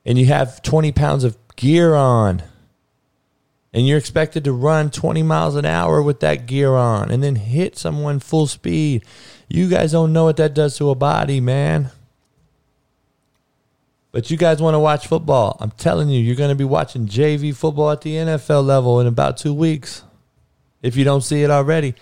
And 0.04 0.18
you 0.18 0.26
have 0.26 0.60
20 0.60 0.92
pounds 0.92 1.24
of 1.24 1.38
gear 1.56 1.94
on. 1.94 2.42
And 3.72 3.86
you're 3.86 3.96
expected 3.96 4.44
to 4.44 4.52
run 4.52 4.90
20 4.90 5.22
miles 5.22 5.56
an 5.56 5.64
hour 5.64 6.02
with 6.02 6.20
that 6.20 6.46
gear 6.46 6.74
on 6.74 7.10
and 7.10 7.22
then 7.22 7.36
hit 7.36 7.78
someone 7.78 8.20
full 8.20 8.46
speed. 8.46 9.04
You 9.48 9.70
guys 9.70 9.92
don't 9.92 10.12
know 10.12 10.24
what 10.24 10.36
that 10.36 10.52
does 10.52 10.76
to 10.76 10.90
a 10.90 10.94
body, 10.94 11.40
man. 11.40 11.90
But 14.12 14.30
you 14.30 14.36
guys 14.36 14.60
want 14.60 14.74
to 14.74 14.78
watch 14.78 15.06
football. 15.06 15.56
I'm 15.58 15.70
telling 15.72 16.08
you, 16.10 16.20
you're 16.20 16.36
going 16.36 16.50
to 16.50 16.54
be 16.54 16.64
watching 16.64 17.06
JV 17.06 17.54
football 17.54 17.90
at 17.90 18.02
the 18.02 18.14
NFL 18.14 18.64
level 18.64 19.00
in 19.00 19.06
about 19.06 19.38
two 19.38 19.54
weeks. 19.54 20.04
If 20.82 20.96
you 20.96 21.04
don't 21.04 21.22
see 21.22 21.42
it 21.42 21.50
already, 21.50 21.94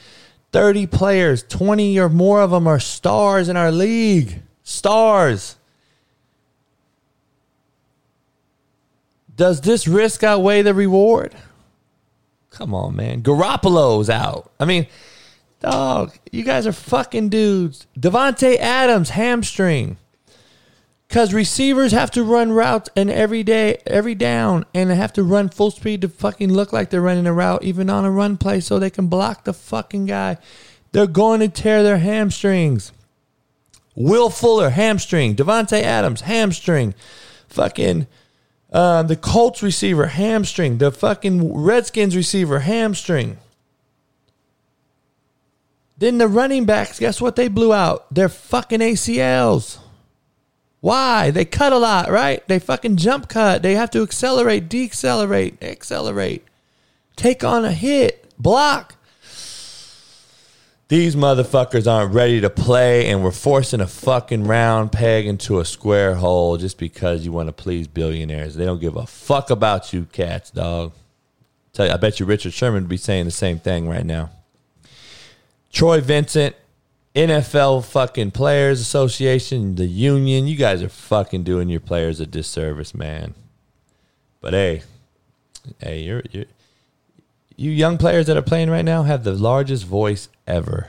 30 0.52 0.86
players, 0.88 1.44
20 1.44 1.98
or 1.98 2.08
more 2.08 2.42
of 2.42 2.50
them 2.50 2.66
are 2.66 2.80
stars 2.80 3.48
in 3.48 3.56
our 3.56 3.70
league. 3.70 4.42
Stars. 4.64 5.56
Does 9.36 9.60
this 9.60 9.86
risk 9.86 10.22
outweigh 10.24 10.62
the 10.62 10.74
reward? 10.74 11.34
Come 12.50 12.74
on, 12.74 12.96
man. 12.96 13.22
Garoppolo's 13.22 14.10
out. 14.10 14.50
I 14.58 14.64
mean, 14.64 14.86
Dog, 15.60 16.16
you 16.32 16.42
guys 16.42 16.66
are 16.66 16.72
fucking 16.72 17.28
dudes. 17.28 17.86
Davante 17.98 18.56
Adams, 18.56 19.10
hamstring. 19.10 19.98
Because 21.10 21.34
receivers 21.34 21.90
have 21.90 22.12
to 22.12 22.22
run 22.22 22.52
routes 22.52 22.88
and 22.94 23.10
every 23.10 23.42
day, 23.42 23.78
every 23.84 24.14
down, 24.14 24.64
and 24.72 24.88
they 24.88 24.94
have 24.94 25.12
to 25.14 25.24
run 25.24 25.48
full 25.48 25.72
speed 25.72 26.02
to 26.02 26.08
fucking 26.08 26.52
look 26.52 26.72
like 26.72 26.90
they're 26.90 27.00
running 27.00 27.26
a 27.26 27.32
route, 27.32 27.64
even 27.64 27.90
on 27.90 28.04
a 28.04 28.10
run 28.12 28.36
play, 28.36 28.60
so 28.60 28.78
they 28.78 28.90
can 28.90 29.08
block 29.08 29.42
the 29.42 29.52
fucking 29.52 30.06
guy. 30.06 30.38
They're 30.92 31.08
going 31.08 31.40
to 31.40 31.48
tear 31.48 31.82
their 31.82 31.98
hamstrings. 31.98 32.92
Will 33.96 34.30
Fuller, 34.30 34.70
hamstring. 34.70 35.34
Davante 35.34 35.82
Adams, 35.82 36.20
hamstring. 36.20 36.94
Fucking 37.48 38.06
uh, 38.72 39.02
the 39.02 39.16
Colts 39.16 39.64
receiver, 39.64 40.06
hamstring. 40.06 40.78
The 40.78 40.92
fucking 40.92 41.60
Redskins 41.60 42.14
receiver, 42.14 42.60
hamstring. 42.60 43.36
Then 45.98 46.18
the 46.18 46.28
running 46.28 46.66
backs, 46.66 47.00
guess 47.00 47.20
what 47.20 47.34
they 47.34 47.48
blew 47.48 47.72
out? 47.72 48.14
Their 48.14 48.28
fucking 48.28 48.78
ACLs. 48.78 49.80
Why? 50.80 51.30
They 51.30 51.44
cut 51.44 51.72
a 51.72 51.78
lot, 51.78 52.10
right? 52.10 52.46
They 52.48 52.58
fucking 52.58 52.96
jump 52.96 53.28
cut. 53.28 53.62
They 53.62 53.74
have 53.74 53.90
to 53.90 54.02
accelerate, 54.02 54.68
decelerate, 54.68 55.62
accelerate, 55.62 56.44
take 57.16 57.44
on 57.44 57.64
a 57.64 57.72
hit, 57.72 58.32
block. 58.38 58.96
These 60.88 61.14
motherfuckers 61.14 61.86
aren't 61.86 62.12
ready 62.12 62.40
to 62.40 62.50
play, 62.50 63.06
and 63.08 63.22
we're 63.22 63.30
forcing 63.30 63.80
a 63.80 63.86
fucking 63.86 64.44
round 64.44 64.90
peg 64.90 65.24
into 65.26 65.60
a 65.60 65.64
square 65.64 66.16
hole 66.16 66.56
just 66.56 66.78
because 66.78 67.24
you 67.24 67.30
want 67.30 67.46
to 67.48 67.52
please 67.52 67.86
billionaires. 67.86 68.56
They 68.56 68.64
don't 68.64 68.80
give 68.80 68.96
a 68.96 69.06
fuck 69.06 69.50
about 69.50 69.92
you, 69.92 70.06
cats, 70.06 70.50
dog. 70.50 70.92
Tell 71.72 71.86
you, 71.86 71.92
I 71.92 71.96
bet 71.96 72.18
you 72.18 72.26
Richard 72.26 72.52
Sherman 72.52 72.82
would 72.82 72.88
be 72.88 72.96
saying 72.96 73.26
the 73.26 73.30
same 73.30 73.60
thing 73.60 73.88
right 73.88 74.04
now. 74.04 74.30
Troy 75.72 76.00
Vincent, 76.00 76.56
NFL 77.14 77.84
fucking 77.84 78.30
Players 78.30 78.80
Association, 78.80 79.74
the 79.74 79.86
union, 79.86 80.46
you 80.46 80.56
guys 80.56 80.82
are 80.82 80.88
fucking 80.88 81.42
doing 81.42 81.68
your 81.68 81.80
players 81.80 82.20
a 82.20 82.26
disservice, 82.26 82.94
man. 82.94 83.34
But 84.40 84.52
hey, 84.52 84.82
hey, 85.80 86.00
you're, 86.00 86.22
you're 86.30 86.44
you 87.60 87.70
young 87.70 87.98
players 87.98 88.26
that 88.26 88.38
are 88.38 88.42
playing 88.42 88.70
right 88.70 88.84
now 88.84 89.02
have 89.02 89.22
the 89.22 89.34
largest 89.34 89.84
voice 89.84 90.30
ever. 90.46 90.88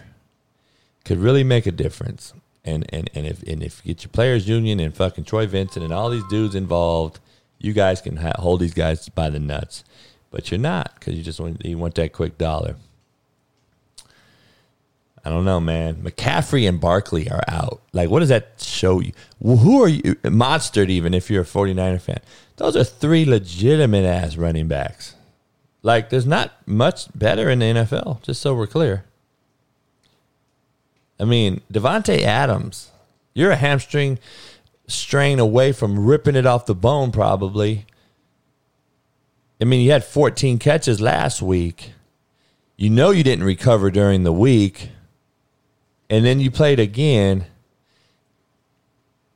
Could 1.03 1.17
really 1.17 1.43
make 1.43 1.65
a 1.65 1.71
difference. 1.71 2.33
And 2.63 2.85
and 2.93 3.09
and 3.13 3.25
if 3.25 3.43
and 3.43 3.61
if 3.61 3.81
you 3.83 3.93
get 3.93 4.03
your 4.03 4.11
players 4.11 4.47
union 4.47 4.79
and 4.79 4.95
fucking 4.95 5.25
Troy 5.25 5.47
Vincent 5.47 5.83
and 5.83 5.93
all 5.93 6.09
these 6.09 6.23
dudes 6.29 6.55
involved, 6.55 7.19
you 7.59 7.73
guys 7.73 7.99
can 7.99 8.17
ha- 8.17 8.35
hold 8.37 8.61
these 8.61 8.73
guys 8.73 9.09
by 9.09 9.29
the 9.29 9.39
nuts. 9.39 9.83
But 10.29 10.49
you're 10.49 10.59
not 10.59 10.93
because 10.95 11.15
you 11.15 11.23
just 11.23 11.41
want 11.41 11.65
you 11.65 11.77
want 11.77 11.95
that 11.95 12.13
quick 12.13 12.37
dollar. 12.37 12.77
I 15.23 15.29
don't 15.29 15.45
know, 15.45 15.59
man. 15.59 15.95
McCaffrey 15.97 16.67
and 16.67 16.79
Barkley 16.79 17.29
are 17.29 17.43
out. 17.47 17.81
Like, 17.93 18.09
what 18.09 18.21
does 18.21 18.29
that 18.29 18.53
show 18.57 18.99
you? 18.99 19.11
Who 19.41 19.83
are 19.83 19.87
you? 19.87 20.15
Mostert, 20.23 20.89
even 20.89 21.13
if 21.13 21.29
you're 21.29 21.43
a 21.43 21.45
49er 21.45 22.01
fan. 22.01 22.19
Those 22.57 22.75
are 22.75 22.83
three 22.83 23.25
legitimate 23.25 24.03
ass 24.03 24.35
running 24.35 24.67
backs. 24.67 25.15
Like, 25.83 26.09
there's 26.09 26.25
not 26.25 26.53
much 26.67 27.07
better 27.17 27.49
in 27.49 27.59
the 27.59 27.65
NFL, 27.65 28.23
just 28.23 28.41
so 28.41 28.55
we're 28.55 28.67
clear. 28.67 29.05
I 31.19 31.25
mean, 31.25 31.61
Davante 31.71 32.21
Adams, 32.21 32.91
you're 33.35 33.51
a 33.51 33.55
hamstring 33.55 34.17
strain 34.87 35.39
away 35.39 35.71
from 35.71 36.03
ripping 36.05 36.35
it 36.35 36.47
off 36.47 36.65
the 36.65 36.75
bone, 36.75 37.11
probably. 37.11 37.85
I 39.59 39.65
mean, 39.65 39.81
you 39.81 39.91
had 39.91 40.03
14 40.03 40.57
catches 40.57 40.99
last 40.99 41.43
week. 41.43 41.93
You 42.75 42.89
know 42.89 43.11
you 43.11 43.23
didn't 43.23 43.45
recover 43.45 43.91
during 43.91 44.23
the 44.23 44.33
week 44.33 44.89
and 46.11 46.25
then 46.25 46.41
you 46.41 46.51
played 46.51 46.79
again. 46.79 47.45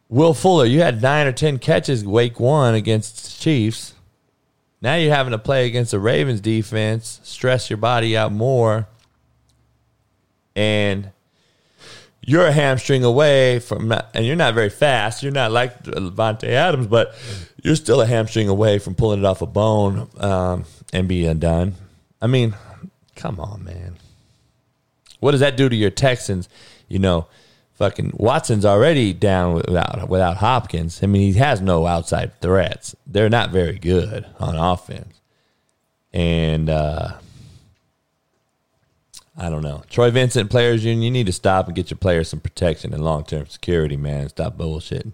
Will 0.09 0.35
Fuller, 0.35 0.65
you 0.65 0.81
had 0.81 1.01
nine 1.01 1.25
or 1.25 1.31
ten 1.31 1.57
catches 1.57 2.05
week 2.05 2.39
one 2.39 2.75
against 2.75 3.41
Chiefs. 3.41 3.93
Now 4.81 4.95
you're 4.95 5.15
having 5.15 5.31
to 5.31 5.39
play 5.39 5.65
against 5.65 5.91
the 5.91 5.99
Ravens 5.99 6.41
defense, 6.41 7.21
stress 7.23 7.69
your 7.69 7.77
body 7.77 8.15
out 8.15 8.31
more, 8.31 8.88
and 10.55 11.11
you're 12.21 12.45
a 12.45 12.51
hamstring 12.51 13.03
away 13.03 13.59
from 13.59 13.91
and 14.13 14.25
you're 14.25 14.35
not 14.35 14.53
very 14.53 14.69
fast. 14.69 15.23
You're 15.23 15.31
not 15.31 15.51
like 15.51 15.83
Davante 15.83 16.49
Adams, 16.49 16.88
but 16.88 17.15
you're 17.63 17.75
still 17.77 18.01
a 18.01 18.05
hamstring 18.05 18.49
away 18.49 18.79
from 18.79 18.95
pulling 18.95 19.19
it 19.19 19.25
off 19.25 19.41
a 19.41 19.47
bone 19.47 20.09
um, 20.17 20.65
and 20.91 21.07
being 21.07 21.39
done. 21.39 21.75
I 22.21 22.27
mean, 22.27 22.53
come 23.15 23.39
on, 23.39 23.63
man. 23.63 23.95
What 25.25 25.31
does 25.31 25.39
that 25.39 25.57
do 25.57 25.67
to 25.67 25.75
your 25.75 25.89
Texans? 25.89 26.47
You 26.88 26.99
know, 26.99 27.25
fucking 27.73 28.11
Watson's 28.13 28.63
already 28.63 29.11
down 29.11 29.55
without 29.55 30.07
without 30.07 30.38
Hopkins. 30.38 31.01
I 31.01 31.07
mean, 31.07 31.33
he 31.33 31.39
has 31.39 31.61
no 31.61 31.88
outside 31.88 32.39
threats. 32.41 32.95
They're 33.07 33.27
not 33.27 33.49
very 33.49 33.79
good 33.79 34.27
on 34.39 34.55
offense. 34.55 35.19
And 36.13 36.69
uh, 36.69 37.13
I 39.35 39.49
don't 39.49 39.63
know. 39.63 39.81
Troy 39.89 40.11
Vincent 40.11 40.51
Players 40.51 40.85
Union, 40.85 41.01
you 41.01 41.09
need 41.09 41.25
to 41.25 41.33
stop 41.33 41.65
and 41.65 41.75
get 41.75 41.89
your 41.89 41.97
players 41.97 42.29
some 42.29 42.39
protection 42.39 42.93
and 42.93 43.03
long 43.03 43.23
term 43.23 43.47
security, 43.47 43.97
man. 43.97 44.29
Stop 44.29 44.55
bullshitting. 44.55 45.13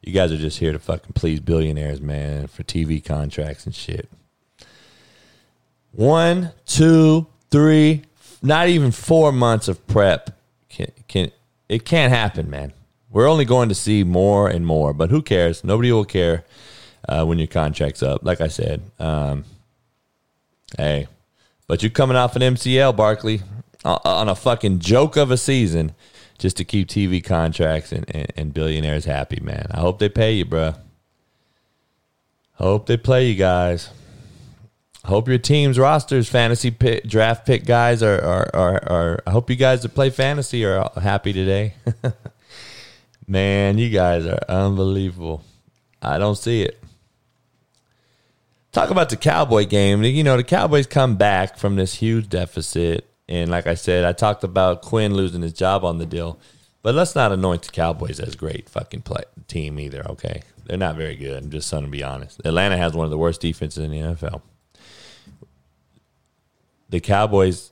You 0.00 0.14
guys 0.14 0.32
are 0.32 0.38
just 0.38 0.58
here 0.58 0.72
to 0.72 0.78
fucking 0.78 1.12
please 1.12 1.40
billionaires, 1.40 2.00
man, 2.00 2.46
for 2.46 2.62
TV 2.62 3.04
contracts 3.04 3.66
and 3.66 3.74
shit. 3.74 4.08
One, 5.92 6.52
two, 6.64 7.26
three, 7.50 8.04
not 8.44 8.68
even 8.68 8.90
four 8.90 9.32
months 9.32 9.68
of 9.68 9.84
prep 9.86 10.38
can 10.68 10.92
can 11.08 11.30
it 11.68 11.84
can't 11.84 12.12
happen, 12.12 12.50
man. 12.50 12.72
We're 13.10 13.28
only 13.28 13.44
going 13.44 13.68
to 13.68 13.74
see 13.74 14.04
more 14.04 14.48
and 14.48 14.66
more, 14.66 14.92
but 14.92 15.10
who 15.10 15.22
cares? 15.22 15.64
Nobody 15.64 15.92
will 15.92 16.04
care 16.04 16.44
uh, 17.08 17.24
when 17.24 17.38
your 17.38 17.46
contract's 17.46 18.02
up. 18.02 18.24
Like 18.24 18.40
I 18.40 18.48
said, 18.48 18.82
um, 18.98 19.44
hey, 20.76 21.06
but 21.66 21.82
you're 21.82 21.90
coming 21.90 22.16
off 22.16 22.36
an 22.36 22.42
MCL, 22.42 22.96
Barkley, 22.96 23.40
on 23.84 24.28
a 24.28 24.34
fucking 24.34 24.80
joke 24.80 25.16
of 25.16 25.30
a 25.30 25.36
season, 25.36 25.94
just 26.38 26.56
to 26.56 26.64
keep 26.64 26.88
TV 26.88 27.22
contracts 27.22 27.92
and, 27.92 28.04
and, 28.14 28.32
and 28.36 28.54
billionaires 28.54 29.04
happy, 29.04 29.40
man. 29.40 29.66
I 29.70 29.78
hope 29.78 30.00
they 30.00 30.08
pay 30.08 30.32
you, 30.32 30.44
bro. 30.44 30.74
Hope 32.54 32.86
they 32.86 32.96
play 32.96 33.28
you 33.28 33.36
guys 33.36 33.90
hope 35.08 35.28
your 35.28 35.38
team's 35.38 35.78
rosters, 35.78 36.28
fantasy 36.28 36.70
pick, 36.70 37.06
draft 37.06 37.46
pick 37.46 37.66
guys 37.66 38.02
are, 38.02 38.20
are, 38.22 38.50
are, 38.54 38.90
are, 38.90 39.22
I 39.26 39.30
hope 39.30 39.50
you 39.50 39.56
guys 39.56 39.82
that 39.82 39.90
play 39.90 40.10
fantasy 40.10 40.64
are 40.64 40.90
happy 41.00 41.32
today. 41.32 41.74
Man, 43.28 43.78
you 43.78 43.90
guys 43.90 44.26
are 44.26 44.40
unbelievable. 44.48 45.42
I 46.00 46.18
don't 46.18 46.36
see 46.36 46.62
it. 46.62 46.82
Talk 48.72 48.90
about 48.90 49.08
the 49.08 49.16
Cowboy 49.16 49.66
game. 49.66 50.02
You 50.02 50.24
know, 50.24 50.36
the 50.36 50.44
Cowboys 50.44 50.86
come 50.86 51.16
back 51.16 51.58
from 51.58 51.76
this 51.76 51.94
huge 51.94 52.28
deficit. 52.28 53.08
And 53.28 53.50
like 53.50 53.66
I 53.66 53.74
said, 53.74 54.04
I 54.04 54.12
talked 54.12 54.42
about 54.42 54.82
Quinn 54.82 55.14
losing 55.14 55.42
his 55.42 55.52
job 55.52 55.84
on 55.84 55.98
the 55.98 56.06
deal. 56.06 56.38
But 56.82 56.94
let's 56.94 57.14
not 57.14 57.32
anoint 57.32 57.62
the 57.62 57.72
Cowboys 57.72 58.20
as 58.20 58.36
great 58.36 58.68
fucking 58.68 59.02
play 59.02 59.22
team 59.48 59.78
either, 59.78 60.04
okay? 60.10 60.42
They're 60.66 60.76
not 60.76 60.96
very 60.96 61.16
good. 61.16 61.44
I'm 61.44 61.50
just 61.50 61.70
going 61.70 61.84
to 61.84 61.90
be 61.90 62.02
honest. 62.02 62.40
Atlanta 62.44 62.76
has 62.76 62.94
one 62.94 63.04
of 63.04 63.10
the 63.10 63.18
worst 63.18 63.40
defenses 63.40 63.84
in 63.84 63.90
the 63.90 63.98
NFL 63.98 64.42
the 66.88 67.00
Cowboys 67.00 67.70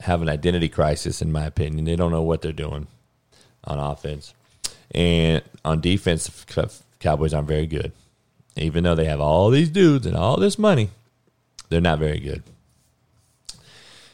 have 0.00 0.22
an 0.22 0.28
identity 0.28 0.68
crisis, 0.68 1.22
in 1.22 1.32
my 1.32 1.44
opinion. 1.44 1.84
They 1.84 1.96
don't 1.96 2.10
know 2.10 2.22
what 2.22 2.42
they're 2.42 2.52
doing 2.52 2.86
on 3.64 3.78
offense. 3.78 4.34
And 4.90 5.42
on 5.64 5.80
defense, 5.80 6.44
Cowboys 7.00 7.34
aren't 7.34 7.48
very 7.48 7.66
good. 7.66 7.92
Even 8.56 8.84
though 8.84 8.94
they 8.94 9.06
have 9.06 9.20
all 9.20 9.50
these 9.50 9.70
dudes 9.70 10.06
and 10.06 10.16
all 10.16 10.36
this 10.36 10.58
money, 10.58 10.90
they're 11.68 11.80
not 11.80 11.98
very 11.98 12.20
good. 12.20 12.42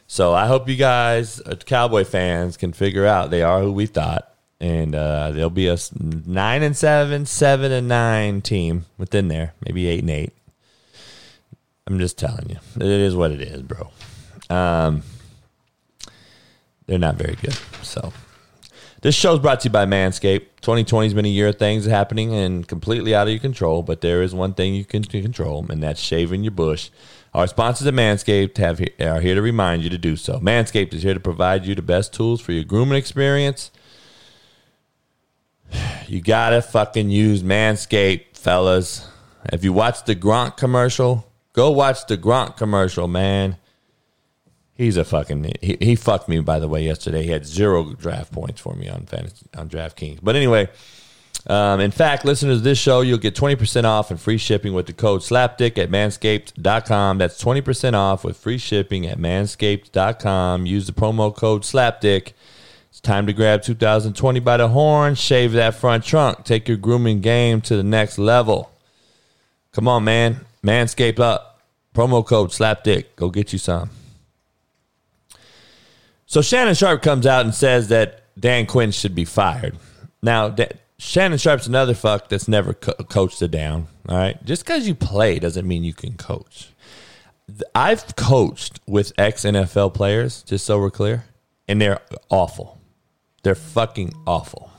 So 0.07 0.35
I 0.35 0.47
hope 0.47 0.69
you 0.69 0.77
guys, 0.77 1.41
uh, 1.43 1.55
Cowboy 1.55 2.05
fans, 2.05 2.57
can 2.57 2.73
figure 2.73 3.07
out 3.07 3.31
they 3.31 3.43
are 3.43 3.61
who 3.61 3.73
we 3.73 3.87
thought, 3.87 4.33
and 4.61 4.95
uh, 4.95 5.31
they'll 5.31 5.51
be 5.51 5.69
a 5.69 5.77
nine 6.01 6.63
and 6.63 6.77
seven, 6.77 7.27
seven 7.27 7.71
and 7.71 7.87
nine 7.87 8.41
team 8.41 8.87
within 8.99 9.29
there, 9.29 9.55
maybe 9.65 9.87
eight 9.87 10.01
and 10.01 10.11
eight. 10.11 10.33
I'm 11.87 11.99
just 11.99 12.19
telling 12.19 12.51
you, 12.51 12.57
it 12.77 12.87
is 12.87 13.15
what 13.15 13.31
it 13.31 13.41
is, 13.41 13.63
bro. 13.63 13.91
Um, 14.51 15.03
they're 16.87 16.99
not 16.99 17.15
very 17.15 17.37
good. 17.37 17.55
So, 17.83 18.13
this 19.03 19.15
show 19.15 19.33
is 19.33 19.39
brought 19.39 19.61
to 19.61 19.69
you 19.69 19.73
by 19.73 19.87
Manscaped. 19.87 20.47
2020 20.61 21.07
has 21.07 21.15
been 21.15 21.25
a 21.25 21.29
year 21.29 21.49
of 21.49 21.59
things 21.59 21.87
happening 21.87 22.35
and 22.35 22.69
completely 22.69 23.15
out 23.15 23.29
of 23.29 23.33
your 23.33 23.41
control, 23.41 23.83
but 23.83 24.03
there 24.03 24.23
is 24.23 24.35
one 24.35 24.53
thing 24.53 24.75
you 24.75 24.85
can 24.85 25.05
control, 25.05 25.65
and 25.71 25.83
that's 25.83 26.01
shaving 26.01 26.45
your 26.45 26.51
bush. 26.51 26.91
Our 27.33 27.47
sponsors 27.47 27.87
at 27.87 27.95
Manscaped 27.95 28.57
have, 28.59 28.81
are 29.01 29.21
here 29.21 29.37
to 29.37 29.43
remind 29.43 29.85
you 29.85 29.91
to 29.91 29.99
do 29.99 30.17
so. 30.17 30.41
Manscaped 30.41 30.93
is 30.93 31.03
here 31.03 31.15
to 31.15 31.21
provide 31.21 31.65
you 31.65 31.75
the 31.75 31.83
best 31.83 32.13
tools 32.13 32.41
for 32.41 32.53
your 32.53 32.65
grooming 32.65 32.99
experience. 32.99 33.71
You 36.09 36.21
gotta 36.21 36.61
fucking 36.61 37.11
use 37.11 37.45
Manscaped, 37.45 38.37
fellas. 38.37 39.07
If 39.53 39.63
you 39.63 39.73
watch 39.73 40.03
the 40.07 40.17
Gronk 40.17 40.57
commercial, 40.57 41.25
go 41.53 41.71
watch 41.71 42.05
the 42.07 42.19
Gronk 42.19 42.57
commercial, 42.57 43.07
man. 43.07 43.57
He's 44.81 44.97
a 44.97 45.05
fucking 45.05 45.53
he, 45.61 45.77
he 45.79 45.95
fucked 45.95 46.27
me 46.27 46.41
by 46.41 46.59
the 46.59 46.67
way 46.67 46.83
yesterday. 46.83 47.23
He 47.23 47.31
had 47.31 47.45
zero 47.45 47.93
draft 47.93 48.33
points 48.33 48.63
for 48.63 48.75
me 48.75 48.89
on 48.89 49.05
fantasy 49.05 49.45
on 49.55 49.69
DraftKings. 49.69 50.21
But 50.23 50.37
anyway, 50.37 50.71
um, 51.47 51.81
in 51.81 51.91
fact, 51.91 52.25
listeners 52.25 52.61
to 52.61 52.65
this 52.65 52.79
show, 52.79 53.03
you'll 53.03 53.19
get 53.19 53.35
20% 53.35 53.85
off 53.85 54.11
and 54.11 54.19
free 54.19 54.39
shipping 54.39 54.73
with 54.73 54.87
the 54.87 54.95
code 54.95 55.21
SLAPDICK 55.21 55.77
at 55.77 55.91
manscaped.com. 55.91 57.19
That's 57.19 57.45
20% 57.45 57.93
off 57.93 58.25
with 58.25 58.39
free 58.39 58.57
shipping 58.57 59.07
at 59.07 59.19
manscaped.com. 59.19 60.65
Use 60.65 60.87
the 60.87 60.95
promo 60.95 61.37
code 61.37 61.61
SLAPDICK. 61.61 62.33
It's 62.89 63.01
time 63.01 63.27
to 63.27 63.35
grab 63.35 63.61
2020 63.61 64.41
by 64.41 64.57
the 64.57 64.69
horn, 64.69 65.15
shave 65.15 65.53
that 65.53 65.75
front 65.75 66.05
trunk, 66.05 66.45
take 66.45 66.69
your 66.69 66.79
grooming 66.79 67.21
game 67.21 67.61
to 67.61 67.77
the 67.77 67.83
next 67.83 68.17
level. 68.17 68.71
Come 69.73 69.89
on, 69.89 70.05
man. 70.05 70.47
Manscaped 70.65 71.21
up. 71.21 71.61
Promo 71.95 72.25
code 72.25 72.49
SLAPDICK. 72.49 73.17
Go 73.17 73.29
get 73.29 73.53
you 73.53 73.59
some. 73.59 73.91
So 76.31 76.43
Shannon 76.43 76.77
Sharpe 76.77 77.03
comes 77.03 77.27
out 77.27 77.45
and 77.45 77.53
says 77.53 77.89
that 77.89 78.23
Dan 78.39 78.67
Quinn 78.67 78.93
should 78.93 79.17
be 79.17 79.25
fired. 79.25 79.77
Now, 80.23 80.55
Shannon 80.97 81.39
Sharpe's 81.39 81.67
another 81.67 81.93
fuck 81.93 82.29
that's 82.29 82.47
never 82.47 82.73
co- 82.73 82.93
coached 82.93 83.43
a 83.43 83.49
down. 83.49 83.89
All 84.09 84.17
right, 84.17 84.41
just 84.45 84.65
because 84.65 84.87
you 84.87 84.95
play 84.95 85.41
doesn't 85.41 85.67
mean 85.67 85.83
you 85.83 85.93
can 85.93 86.17
coach. 86.17 86.69
I've 87.75 88.15
coached 88.15 88.79
with 88.87 89.13
ex 89.19 89.43
NFL 89.43 89.93
players, 89.93 90.45
just 90.45 90.65
so 90.65 90.79
we're 90.79 90.93
clear, 90.93 91.25
and 91.67 91.81
they're 91.81 92.01
awful. 92.29 92.79
They're 93.43 93.57
fucking 93.57 94.15
awful. 94.25 94.71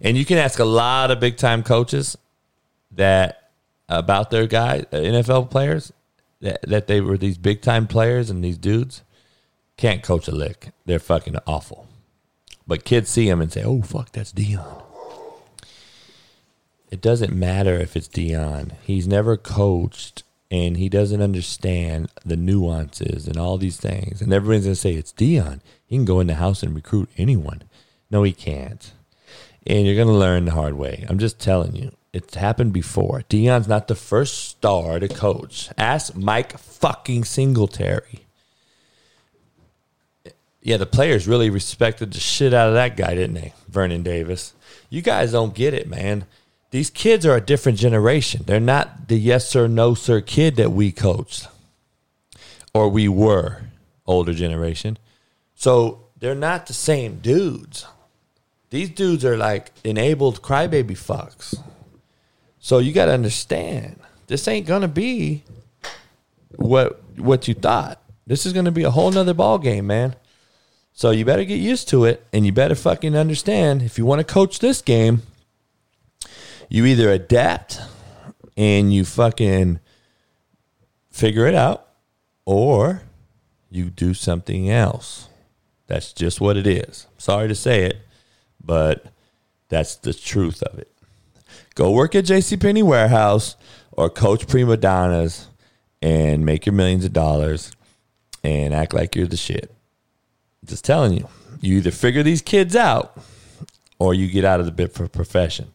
And 0.00 0.16
you 0.16 0.24
can 0.24 0.38
ask 0.38 0.58
a 0.58 0.64
lot 0.64 1.10
of 1.10 1.20
big 1.20 1.36
time 1.36 1.62
coaches 1.62 2.16
that 2.92 3.50
about 3.90 4.30
their 4.30 4.46
guys, 4.46 4.86
uh, 4.90 4.96
NFL 4.96 5.50
players, 5.50 5.92
that, 6.40 6.62
that 6.62 6.86
they 6.86 7.02
were 7.02 7.18
these 7.18 7.36
big 7.36 7.60
time 7.60 7.86
players 7.86 8.30
and 8.30 8.42
these 8.42 8.56
dudes 8.56 9.02
can't 9.76 10.02
coach 10.02 10.28
a 10.28 10.32
lick. 10.32 10.72
They're 10.86 10.98
fucking 10.98 11.36
awful. 11.46 11.88
But 12.66 12.84
kids 12.84 13.10
see 13.10 13.28
him 13.28 13.40
and 13.40 13.52
say, 13.52 13.62
"Oh 13.64 13.82
fuck, 13.82 14.12
that's 14.12 14.32
Deion." 14.32 14.82
It 16.90 17.00
doesn't 17.00 17.34
matter 17.34 17.74
if 17.78 17.96
it's 17.96 18.08
Deion. 18.08 18.72
He's 18.82 19.08
never 19.08 19.36
coached 19.36 20.24
and 20.50 20.76
he 20.76 20.90
doesn't 20.90 21.22
understand 21.22 22.10
the 22.26 22.36
nuances 22.36 23.26
and 23.26 23.38
all 23.38 23.56
these 23.56 23.78
things. 23.78 24.20
And 24.20 24.32
everyone's 24.32 24.66
gonna 24.66 24.74
say 24.74 24.92
it's 24.92 25.12
Deion. 25.12 25.60
He 25.86 25.96
can 25.96 26.04
go 26.04 26.20
in 26.20 26.26
the 26.26 26.34
house 26.34 26.62
and 26.62 26.74
recruit 26.74 27.08
anyone. 27.16 27.62
No, 28.10 28.22
he 28.22 28.32
can't. 28.32 28.92
And 29.66 29.86
you're 29.86 29.96
gonna 29.96 30.16
learn 30.16 30.44
the 30.44 30.50
hard 30.50 30.74
way. 30.74 31.06
I'm 31.08 31.18
just 31.18 31.40
telling 31.40 31.74
you. 31.74 31.92
It's 32.12 32.34
happened 32.34 32.74
before. 32.74 33.22
Deion's 33.30 33.66
not 33.66 33.88
the 33.88 33.94
first 33.94 34.44
star 34.44 35.00
to 35.00 35.08
coach. 35.08 35.70
Ask 35.78 36.14
Mike 36.14 36.58
fucking 36.58 37.24
Singletary. 37.24 38.21
Yeah, 40.62 40.76
the 40.76 40.86
players 40.86 41.26
really 41.26 41.50
respected 41.50 42.12
the 42.12 42.20
shit 42.20 42.54
out 42.54 42.68
of 42.68 42.74
that 42.74 42.96
guy, 42.96 43.14
didn't 43.14 43.34
they? 43.34 43.52
Vernon 43.68 44.02
Davis. 44.02 44.54
You 44.88 45.02
guys 45.02 45.32
don't 45.32 45.54
get 45.54 45.74
it, 45.74 45.88
man. 45.88 46.24
These 46.70 46.88
kids 46.88 47.26
are 47.26 47.36
a 47.36 47.40
different 47.40 47.78
generation. 47.78 48.42
They're 48.46 48.60
not 48.60 49.08
the 49.08 49.18
yes 49.18 49.48
sir, 49.48 49.66
no 49.66 49.94
sir 49.94 50.20
kid 50.20 50.56
that 50.56 50.70
we 50.70 50.92
coached 50.92 51.48
or 52.72 52.88
we 52.88 53.08
were, 53.08 53.62
older 54.06 54.32
generation. 54.32 54.98
So 55.54 56.06
they're 56.18 56.34
not 56.34 56.66
the 56.66 56.72
same 56.72 57.18
dudes. 57.18 57.86
These 58.70 58.90
dudes 58.90 59.24
are 59.24 59.36
like 59.36 59.70
enabled 59.84 60.40
crybaby 60.40 60.96
fucks. 60.96 61.60
So 62.58 62.78
you 62.78 62.92
got 62.92 63.06
to 63.06 63.12
understand, 63.12 64.00
this 64.28 64.48
ain't 64.48 64.66
gonna 64.66 64.88
be 64.88 65.42
what 66.56 67.02
what 67.18 67.48
you 67.48 67.54
thought. 67.54 68.00
This 68.26 68.46
is 68.46 68.52
gonna 68.52 68.70
be 68.70 68.84
a 68.84 68.90
whole 68.90 69.10
nother 69.10 69.34
ball 69.34 69.58
game, 69.58 69.88
man. 69.88 70.14
So 71.02 71.10
you 71.10 71.24
better 71.24 71.44
get 71.44 71.56
used 71.56 71.88
to 71.88 72.04
it, 72.04 72.24
and 72.32 72.46
you 72.46 72.52
better 72.52 72.76
fucking 72.76 73.16
understand 73.16 73.82
if 73.82 73.98
you 73.98 74.06
want 74.06 74.20
to 74.20 74.24
coach 74.24 74.60
this 74.60 74.80
game, 74.80 75.22
you 76.68 76.86
either 76.86 77.10
adapt 77.10 77.80
and 78.56 78.94
you 78.94 79.04
fucking 79.04 79.80
figure 81.10 81.44
it 81.46 81.56
out, 81.56 81.88
or 82.44 83.02
you 83.68 83.90
do 83.90 84.14
something 84.14 84.70
else. 84.70 85.28
That's 85.88 86.12
just 86.12 86.40
what 86.40 86.56
it 86.56 86.68
is. 86.68 87.08
Sorry 87.18 87.48
to 87.48 87.56
say 87.56 87.82
it, 87.82 87.96
but 88.62 89.06
that's 89.70 89.96
the 89.96 90.14
truth 90.14 90.62
of 90.62 90.78
it. 90.78 90.92
Go 91.74 91.90
work 91.90 92.14
at 92.14 92.26
JCPenney 92.26 92.84
Warehouse 92.84 93.56
or 93.90 94.08
coach 94.08 94.46
prima 94.46 94.76
donnas 94.76 95.48
and 96.00 96.46
make 96.46 96.64
your 96.64 96.74
millions 96.74 97.04
of 97.04 97.12
dollars 97.12 97.72
and 98.44 98.72
act 98.72 98.94
like 98.94 99.16
you're 99.16 99.26
the 99.26 99.36
shit. 99.36 99.71
Just 100.64 100.84
telling 100.84 101.12
you, 101.14 101.28
you 101.60 101.78
either 101.78 101.90
figure 101.90 102.22
these 102.22 102.42
kids 102.42 102.76
out 102.76 103.18
or 103.98 104.14
you 104.14 104.28
get 104.28 104.44
out 104.44 104.60
of 104.60 104.66
the 104.66 104.72
bit 104.72 104.92
for 104.92 105.08
profession. 105.08 105.68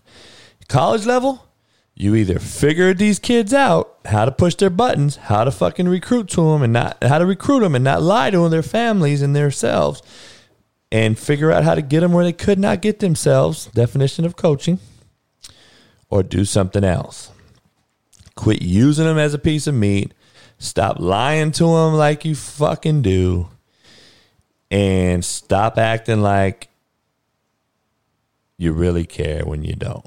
College 0.67 1.06
level, 1.06 1.47
you 1.95 2.13
either 2.15 2.39
figure 2.39 2.93
these 2.93 3.19
kids 3.19 3.54
out 3.54 3.97
how 4.06 4.26
to 4.26 4.32
push 4.32 4.56
their 4.56 4.69
buttons, 4.69 5.15
how 5.15 5.43
to 5.43 5.52
fucking 5.52 5.88
recruit 5.88 6.30
to 6.30 6.52
them 6.52 6.62
and 6.62 6.73
not 6.73 7.02
how 7.04 7.17
to 7.17 7.26
recruit 7.26 7.62
them 7.62 7.73
and 7.73 7.84
not 7.84 8.02
lie 8.02 8.30
to 8.30 8.39
them, 8.39 8.52
their 8.52 8.62
families 8.62 9.21
and 9.21 9.36
themselves, 9.36 10.02
and 10.91 11.17
figure 11.17 11.52
out 11.52 11.63
how 11.63 11.73
to 11.76 11.82
get 11.82 12.02
them 12.02 12.13
where 12.13 12.23
they 12.23 12.34
could 12.34 12.60
not 12.60 12.82
get 12.82 13.00
themselves. 13.00 13.65
Definition 13.67 14.26
of 14.26 14.36
coaching, 14.36 14.80
or 16.10 16.21
do 16.21 16.45
something 16.45 16.84
else. 16.84 17.32
Quit 18.36 18.62
using 18.62 19.06
them 19.06 19.17
as 19.17 19.34
a 19.34 19.39
piece 19.39 19.67
of 19.67 19.73
meat. 19.73 20.13
Stop 20.60 21.00
lying 21.00 21.52
to 21.52 21.63
them 21.63 21.93
like 21.93 22.23
you 22.23 22.36
fucking 22.36 23.02
do 23.02 23.50
and 24.69 25.23
stop 25.23 25.77
acting 25.77 26.21
like 26.21 26.69
you 28.58 28.73
really 28.73 29.06
care 29.06 29.45
when 29.45 29.63
you 29.63 29.73
don't. 29.73 30.06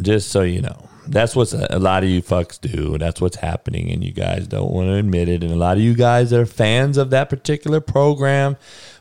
Just 0.00 0.28
so 0.30 0.42
you 0.42 0.60
know, 0.60 0.88
that's 1.08 1.34
what 1.34 1.52
a 1.52 1.78
lot 1.78 2.02
of 2.02 2.10
you 2.10 2.22
fucks 2.22 2.60
do. 2.60 2.98
That's 2.98 3.20
what's 3.20 3.36
happening, 3.36 3.90
and 3.90 4.04
you 4.04 4.12
guys 4.12 4.46
don't 4.46 4.70
want 4.70 4.88
to 4.88 4.94
admit 4.94 5.28
it. 5.28 5.42
And 5.42 5.52
a 5.52 5.56
lot 5.56 5.76
of 5.76 5.82
you 5.82 5.94
guys 5.94 6.30
that 6.30 6.40
are 6.40 6.46
fans 6.46 6.96
of 6.98 7.10
that 7.10 7.30
particular 7.30 7.80
program 7.80 8.56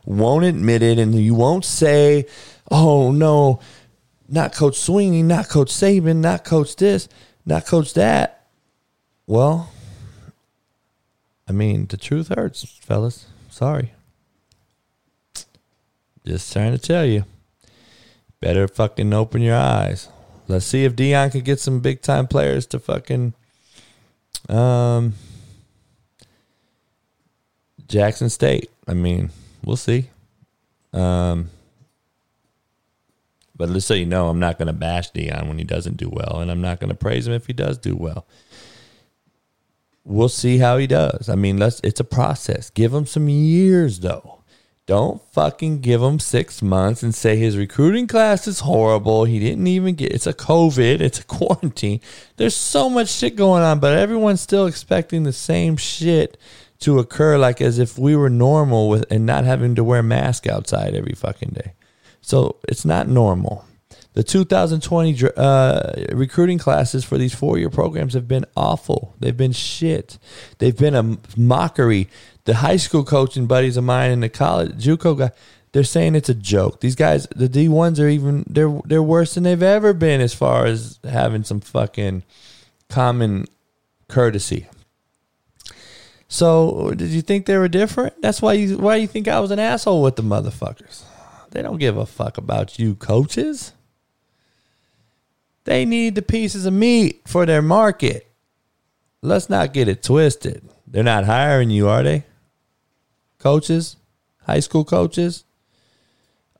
won't 0.05 0.45
admit 0.45 0.81
it, 0.81 0.99
and 0.99 1.13
you 1.15 1.35
won't 1.35 1.65
say, 1.65 2.25
"Oh 2.71 3.11
no, 3.11 3.59
not 4.29 4.53
Coach 4.53 4.75
Swinney, 4.75 5.23
not 5.23 5.49
Coach 5.49 5.71
Saban, 5.71 6.17
not 6.17 6.45
Coach 6.45 6.75
this, 6.75 7.09
not 7.45 7.65
Coach 7.65 7.93
that." 7.95 8.47
Well, 9.27 9.69
I 11.47 11.51
mean, 11.51 11.87
the 11.87 11.97
truth 11.97 12.29
hurts, 12.29 12.63
fellas. 12.63 13.27
Sorry. 13.49 13.93
Just 16.25 16.51
trying 16.51 16.71
to 16.71 16.77
tell 16.77 17.05
you. 17.05 17.25
Better 18.39 18.67
fucking 18.67 19.13
open 19.13 19.41
your 19.41 19.55
eyes. 19.55 20.09
Let's 20.47 20.65
see 20.65 20.83
if 20.85 20.95
Deion 20.95 21.31
can 21.31 21.41
get 21.41 21.59
some 21.59 21.79
big 21.79 22.01
time 22.01 22.27
players 22.27 22.65
to 22.67 22.79
fucking 22.79 23.33
um 24.49 25.13
Jackson 27.87 28.29
State. 28.29 28.69
I 28.87 28.93
mean, 28.93 29.31
we'll 29.63 29.77
see. 29.77 30.09
Um 30.93 31.49
but 33.55 33.69
let's 33.69 33.85
say 33.85 33.97
you 33.97 34.05
know 34.05 34.29
I'm 34.29 34.39
not 34.39 34.57
going 34.57 34.67
to 34.67 34.73
bash 34.73 35.11
Deion 35.11 35.47
when 35.47 35.57
he 35.57 35.63
doesn't 35.63 35.97
do 35.97 36.09
well, 36.09 36.39
and 36.41 36.51
I'm 36.51 36.61
not 36.61 36.79
going 36.79 36.89
to 36.89 36.95
praise 36.95 37.25
him 37.27 37.33
if 37.33 37.47
he 37.47 37.53
does 37.53 37.77
do 37.77 37.95
well. 37.95 38.25
We'll 40.03 40.29
see 40.29 40.57
how 40.57 40.77
he 40.77 40.87
does. 40.87 41.29
I 41.29 41.35
mean, 41.35 41.57
let's. 41.57 41.79
It's 41.83 41.99
a 41.99 42.05
process. 42.05 42.69
Give 42.69 42.93
him 42.93 43.05
some 43.05 43.29
years, 43.29 44.01
though. 44.01 44.43
Don't 44.87 45.19
fucking 45.31 45.81
give 45.81 46.01
him 46.01 46.19
six 46.19 46.61
months 46.61 47.01
and 47.01 47.13
say 47.15 47.37
his 47.37 47.57
recruiting 47.57 48.05
class 48.05 48.47
is 48.47 48.59
horrible. 48.59 49.25
He 49.25 49.39
didn't 49.39 49.65
even 49.65 49.95
get. 49.95 50.11
It's 50.11 50.27
a 50.27 50.33
COVID. 50.33 51.01
It's 51.01 51.19
a 51.19 51.23
quarantine. 51.25 52.01
There's 52.37 52.55
so 52.55 52.89
much 52.89 53.09
shit 53.09 53.35
going 53.35 53.63
on, 53.63 53.79
but 53.79 53.97
everyone's 53.97 54.41
still 54.41 54.67
expecting 54.67 55.23
the 55.23 55.33
same 55.33 55.75
shit 55.75 56.37
to 56.79 56.99
occur, 56.99 57.37
like 57.37 57.61
as 57.61 57.79
if 57.79 57.97
we 57.97 58.15
were 58.15 58.29
normal 58.29 58.87
with 58.89 59.05
and 59.09 59.25
not 59.25 59.43
having 59.43 59.73
to 59.73 59.83
wear 59.83 60.03
mask 60.03 60.45
outside 60.45 60.93
every 60.93 61.15
fucking 61.15 61.53
day. 61.55 61.73
So 62.21 62.57
it's 62.67 62.85
not 62.85 63.07
normal. 63.07 63.65
The 64.15 64.23
2020 64.23 65.29
uh, 65.35 65.93
recruiting 66.13 66.57
classes 66.57 67.03
for 67.03 67.17
these 67.17 67.35
four 67.35 67.57
year 67.57 67.69
programs 67.69 68.13
have 68.13 68.29
been 68.29 68.45
awful. 68.55 69.13
They've 69.19 69.35
been 69.35 69.51
shit. 69.51 70.17
They've 70.57 70.75
been 70.75 70.95
a 70.95 71.17
mockery. 71.35 72.07
The 72.45 72.55
high 72.55 72.77
school 72.77 73.03
coaching 73.03 73.45
buddies 73.45 73.75
of 73.75 73.83
mine 73.83 74.11
and 74.11 74.23
the 74.23 74.29
college 74.29 74.81
JUCO 74.81 75.17
guy, 75.17 75.31
they're 75.73 75.83
saying 75.83 76.15
it's 76.15 76.29
a 76.29 76.33
joke. 76.33 76.79
These 76.79 76.95
guys, 76.95 77.27
the 77.35 77.49
D 77.49 77.67
ones 77.67 77.99
are 77.99 78.07
even 78.07 78.45
they're 78.47 78.79
they're 78.85 79.03
worse 79.03 79.33
than 79.33 79.43
they've 79.43 79.61
ever 79.61 79.91
been 79.91 80.21
as 80.21 80.33
far 80.33 80.65
as 80.65 80.97
having 81.03 81.43
some 81.43 81.59
fucking 81.59 82.23
common 82.87 83.47
courtesy. 84.07 84.67
So, 86.29 86.93
did 86.95 87.09
you 87.09 87.21
think 87.21 87.45
they 87.45 87.57
were 87.57 87.67
different? 87.67 88.21
That's 88.21 88.41
why 88.41 88.53
you 88.53 88.77
why 88.77 88.95
you 88.95 89.07
think 89.07 89.27
I 89.27 89.41
was 89.41 89.51
an 89.51 89.59
asshole 89.59 90.01
with 90.01 90.15
the 90.15 90.23
motherfuckers. 90.23 91.03
They 91.51 91.61
don't 91.61 91.79
give 91.79 91.97
a 91.97 92.05
fuck 92.05 92.37
about 92.37 92.79
you 92.79 92.95
coaches. 92.95 93.73
They 95.65 95.85
need 95.85 96.15
the 96.15 96.21
pieces 96.21 96.65
of 96.65 96.73
meat 96.73 97.21
for 97.27 97.45
their 97.45 97.61
market. 97.61 98.31
Let's 99.21 99.49
not 99.49 99.73
get 99.73 99.87
it 99.87 100.01
twisted. 100.01 100.67
They're 100.87 101.03
not 101.03 101.25
hiring 101.25 101.69
you, 101.69 101.87
are 101.89 102.03
they? 102.03 102.23
coaches, 103.45 103.95
high 104.41 104.59
school 104.59 104.83
coaches. 104.83 105.43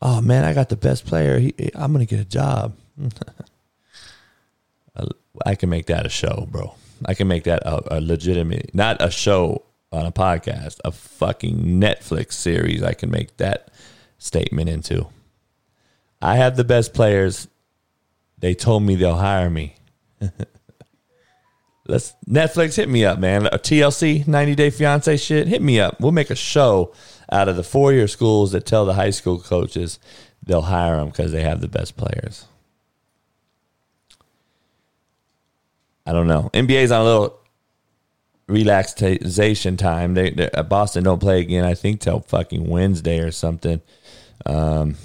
Oh 0.03 0.21
man, 0.21 0.45
I 0.45 0.53
got 0.53 0.69
the 0.69 0.75
best 0.75 1.03
player. 1.07 1.39
He, 1.39 1.51
I'm 1.73 1.91
gonna 1.91 2.05
get 2.05 2.19
a 2.19 2.25
job. 2.25 2.77
I 5.45 5.55
can 5.55 5.69
make 5.69 5.87
that 5.87 6.05
a 6.05 6.09
show, 6.09 6.47
bro. 6.51 6.75
I 7.03 7.15
can 7.15 7.27
make 7.27 7.45
that 7.45 7.63
a, 7.65 7.97
a 7.97 7.99
legitimate, 7.99 8.75
not 8.75 9.01
a 9.01 9.09
show 9.09 9.63
on 9.91 10.05
a 10.05 10.11
podcast, 10.11 10.79
a 10.85 10.91
fucking 10.91 11.57
Netflix 11.57 12.33
series. 12.33 12.83
I 12.83 12.93
can 12.93 13.09
make 13.09 13.35
that 13.37 13.71
statement 14.19 14.69
into. 14.69 15.07
I 16.21 16.35
have 16.35 16.55
the 16.55 16.63
best 16.63 16.93
players. 16.93 17.47
They 18.39 18.53
told 18.53 18.83
me 18.83 18.95
they'll 18.95 19.15
hire 19.15 19.49
me. 19.49 19.75
Let's 21.87 22.15
Netflix 22.27 22.77
hit 22.77 22.89
me 22.89 23.05
up, 23.05 23.19
man. 23.19 23.45
A 23.47 23.59
TLC 23.59 24.27
90 24.27 24.55
Day 24.55 24.69
Fiance 24.71 25.17
shit. 25.17 25.47
Hit 25.47 25.61
me 25.61 25.79
up. 25.79 25.99
We'll 25.99 26.11
make 26.11 26.31
a 26.31 26.35
show 26.35 26.93
out 27.31 27.47
of 27.47 27.55
the 27.55 27.63
four 27.63 27.93
year 27.93 28.07
schools 28.07 28.51
that 28.53 28.65
tell 28.65 28.85
the 28.85 28.95
high 28.95 29.11
school 29.11 29.39
coaches 29.39 29.99
they'll 30.43 30.61
hire 30.61 30.97
them 30.97 31.07
because 31.07 31.31
they 31.31 31.41
have 31.41 31.61
the 31.61 31.67
best 31.67 31.95
players. 31.95 32.45
I 36.05 36.13
don't 36.13 36.27
know. 36.27 36.49
NBA's 36.53 36.91
on 36.91 37.01
a 37.01 37.03
little 37.03 37.39
relaxation 38.47 39.77
time. 39.77 40.13
They, 40.13 40.29
they 40.31 40.49
uh, 40.51 40.63
Boston 40.63 41.03
don't 41.03 41.19
play 41.19 41.39
again. 41.39 41.65
I 41.65 41.73
think 41.73 42.01
till 42.01 42.19
fucking 42.19 42.67
Wednesday 42.67 43.19
or 43.19 43.31
something. 43.31 43.81
Um, 44.45 44.95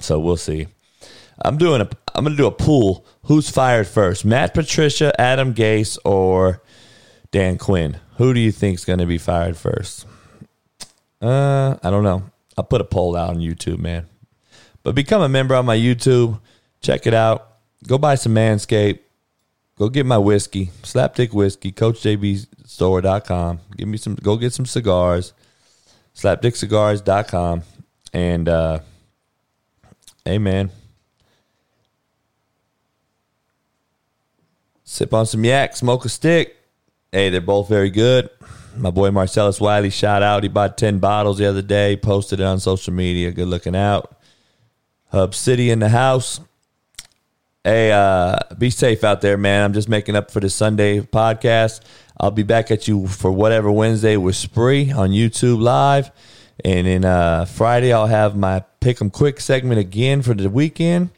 so 0.00 0.18
we'll 0.18 0.36
see. 0.36 0.66
I'm 1.42 1.58
doing 1.58 1.80
a. 1.80 1.88
I'm 2.14 2.24
gonna 2.24 2.36
do 2.36 2.46
a 2.46 2.52
pool. 2.52 3.06
Who's 3.24 3.48
fired 3.48 3.86
first? 3.86 4.24
Matt 4.24 4.54
Patricia, 4.54 5.18
Adam 5.20 5.54
Gase, 5.54 5.98
or 6.04 6.62
Dan 7.30 7.58
Quinn? 7.58 7.98
Who 8.16 8.34
do 8.34 8.40
you 8.40 8.52
think's 8.52 8.84
gonna 8.84 9.06
be 9.06 9.18
fired 9.18 9.56
first? 9.56 10.06
Uh, 11.20 11.76
I 11.82 11.90
don't 11.90 12.04
know. 12.04 12.24
I'll 12.56 12.64
put 12.64 12.80
a 12.80 12.84
poll 12.84 13.16
out 13.16 13.30
on 13.30 13.38
YouTube, 13.38 13.78
man. 13.78 14.06
But 14.82 14.94
become 14.94 15.22
a 15.22 15.28
member 15.28 15.54
on 15.54 15.66
my 15.66 15.76
YouTube. 15.76 16.40
Check 16.80 17.06
it 17.06 17.14
out. 17.14 17.56
Go 17.86 17.98
buy 17.98 18.14
some 18.14 18.34
Manscaped. 18.34 19.00
Go 19.80 19.88
get 19.88 20.04
my 20.04 20.18
whiskey, 20.18 20.66
Slapdick 20.82 21.32
Whiskey, 21.32 21.72
CoachJBStore.com. 21.72 23.60
Give 23.78 23.88
me 23.88 23.96
some. 23.96 24.14
Go 24.14 24.36
get 24.36 24.52
some 24.52 24.66
cigars, 24.66 25.32
SlapdickCigars.com, 26.14 27.62
and 28.12 28.46
uh, 28.46 28.80
hey, 30.26 30.36
man, 30.36 30.70
sip 34.90 35.14
on 35.14 35.24
some 35.24 35.44
yak, 35.44 35.76
smoke 35.76 36.04
a 36.04 36.08
stick. 36.08 36.56
Hey, 37.12 37.30
they're 37.30 37.40
both 37.40 37.68
very 37.68 37.90
good. 37.90 38.28
My 38.76 38.90
boy 38.90 39.12
Marcellus 39.12 39.60
Wiley, 39.60 39.90
shout 39.90 40.22
out. 40.22 40.42
He 40.42 40.48
bought 40.48 40.76
10 40.76 40.98
bottles 40.98 41.38
the 41.38 41.46
other 41.46 41.62
day, 41.62 41.96
posted 41.96 42.40
it 42.40 42.44
on 42.44 42.58
social 42.58 42.92
media. 42.92 43.30
Good 43.30 43.46
looking 43.46 43.76
out. 43.76 44.16
Hub 45.12 45.34
City 45.34 45.70
in 45.70 45.78
the 45.78 45.88
house. 45.88 46.40
Hey, 47.62 47.92
uh, 47.92 48.38
be 48.58 48.70
safe 48.70 49.04
out 49.04 49.20
there, 49.20 49.36
man. 49.36 49.64
I'm 49.64 49.72
just 49.72 49.88
making 49.88 50.16
up 50.16 50.30
for 50.30 50.40
the 50.40 50.50
Sunday 50.50 51.00
podcast. 51.00 51.82
I'll 52.18 52.30
be 52.32 52.42
back 52.42 52.70
at 52.70 52.88
you 52.88 53.06
for 53.06 53.30
whatever 53.30 53.70
Wednesday 53.70 54.16
with 54.16 54.34
Spree 54.34 54.90
on 54.90 55.10
YouTube 55.10 55.60
Live. 55.60 56.10
And 56.64 56.86
then 56.86 57.04
uh, 57.04 57.44
Friday, 57.44 57.92
I'll 57.92 58.06
have 58.06 58.36
my 58.36 58.64
Pick 58.80 59.00
'em 59.00 59.10
Quick 59.10 59.40
segment 59.40 59.78
again 59.78 60.22
for 60.22 60.34
the 60.34 60.50
weekend 60.50 61.10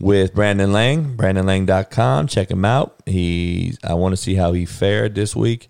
with 0.00 0.34
Brandon 0.34 0.72
Lang, 0.72 1.16
brandonlang.com. 1.16 2.26
Check 2.26 2.50
him 2.50 2.64
out. 2.64 2.96
He, 3.06 3.76
I 3.84 3.94
want 3.94 4.12
to 4.12 4.16
see 4.16 4.34
how 4.34 4.52
he 4.52 4.64
fared 4.64 5.14
this 5.14 5.36
week. 5.36 5.68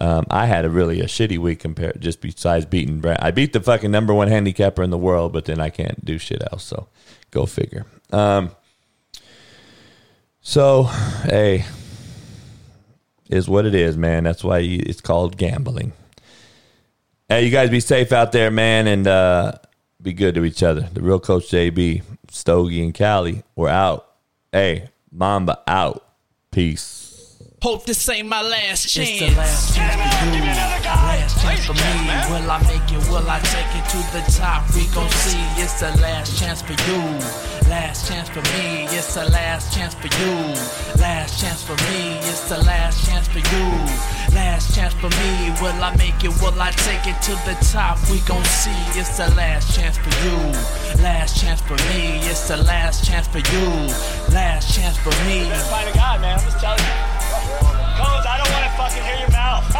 Um, 0.00 0.26
I 0.30 0.46
had 0.46 0.64
a 0.64 0.70
really 0.70 1.00
a 1.00 1.06
shitty 1.06 1.38
week 1.38 1.60
compared 1.60 2.00
just 2.00 2.20
besides 2.20 2.66
beating 2.66 3.00
Brand. 3.00 3.18
I 3.20 3.30
beat 3.30 3.52
the 3.52 3.60
fucking 3.60 3.90
number 3.90 4.14
one 4.14 4.28
handicapper 4.28 4.82
in 4.82 4.90
the 4.90 4.98
world, 4.98 5.32
but 5.32 5.46
then 5.46 5.60
I 5.60 5.70
can't 5.70 6.04
do 6.04 6.18
shit 6.18 6.42
else. 6.52 6.64
So 6.64 6.88
go 7.30 7.46
figure. 7.46 7.86
Um, 8.12 8.50
so, 10.40 10.84
hey, 11.24 11.64
is 13.28 13.48
what 13.48 13.66
it 13.66 13.74
is, 13.74 13.96
man. 13.96 14.24
That's 14.24 14.44
why 14.44 14.60
it's 14.60 15.00
called 15.00 15.36
gambling. 15.36 15.92
Hey, 17.28 17.44
you 17.44 17.50
guys 17.50 17.68
be 17.68 17.80
safe 17.80 18.12
out 18.12 18.32
there, 18.32 18.50
man, 18.50 18.86
and 18.86 19.06
uh, 19.06 19.52
be 20.02 20.12
good 20.12 20.34
to 20.34 20.44
each 20.44 20.62
other. 20.62 20.82
The 20.92 21.02
real 21.02 21.20
coach 21.20 21.48
JB, 21.50 22.02
Stogie, 22.30 22.82
and 22.82 22.94
Cali, 22.94 23.42
we're 23.56 23.68
out. 23.68 24.06
Hey, 24.52 24.90
Mamba 25.10 25.62
out. 25.66 26.04
Peace. 26.50 27.07
Hope 27.60 27.84
this 27.86 28.08
ain't 28.08 28.28
my 28.28 28.40
last 28.40 28.86
chance. 28.86 29.08
It's 29.10 29.18
the 29.18 29.36
last 29.36 29.74
chance 29.74 29.98
for 29.98 30.30
you. 30.30 30.42
Last 30.46 31.42
chance 31.42 31.66
for 31.66 31.74
me. 31.74 31.90
Will 32.30 32.48
I 32.48 32.62
make 32.70 32.86
it? 32.86 33.02
Will 33.10 33.28
I 33.28 33.40
take 33.50 33.74
it 33.74 33.82
to 33.90 33.98
the 34.14 34.22
top? 34.38 34.62
We 34.76 34.86
gon' 34.94 35.10
see. 35.10 35.42
It's 35.58 35.80
the 35.80 35.90
last 35.98 36.38
chance 36.38 36.62
for 36.62 36.78
you. 36.86 37.02
Last 37.66 38.06
chance 38.06 38.28
for 38.28 38.42
me. 38.54 38.86
It's 38.94 39.12
the 39.12 39.24
last 39.30 39.74
chance 39.74 39.92
for 39.92 40.06
you. 40.06 40.54
Last 41.02 41.40
chance 41.40 41.60
for 41.64 41.74
me. 41.90 42.22
It's 42.30 42.48
the 42.48 42.62
last 42.62 43.04
chance 43.04 43.26
for 43.26 43.42
you. 43.42 43.66
Last 44.38 44.76
chance 44.76 44.94
for 44.94 45.10
me. 45.18 45.50
Will 45.60 45.82
I 45.82 45.96
make 45.98 46.22
it? 46.22 46.30
Will 46.40 46.62
I 46.62 46.70
take 46.86 47.10
it 47.10 47.20
to 47.26 47.34
the 47.42 47.58
top? 47.74 47.98
We 48.08 48.20
gon' 48.20 48.44
see. 48.44 48.70
It's 48.94 49.18
the 49.18 49.34
last 49.34 49.74
chance 49.74 49.98
for 49.98 50.14
you. 50.22 50.38
Last 51.02 51.42
chance 51.42 51.60
for 51.60 51.74
me. 51.90 52.22
It's 52.22 52.46
the 52.46 52.58
last 52.58 53.04
chance 53.04 53.26
for 53.26 53.38
you. 53.38 53.66
Last 54.30 54.72
chance 54.78 54.96
for 54.96 55.10
me. 55.26 55.50
Find 55.66 55.90
a 55.90 55.94
God, 55.94 56.20
man. 56.20 56.38
I'm 56.38 56.44
just 56.44 56.60
telling 56.60 56.78
you. 56.78 57.17
I 58.00 58.38
don't 58.38 58.52
want 58.52 58.64
to 58.64 58.70
fucking 58.76 59.02
hear 59.02 59.18
your 59.18 59.30
mouth. 59.30 59.78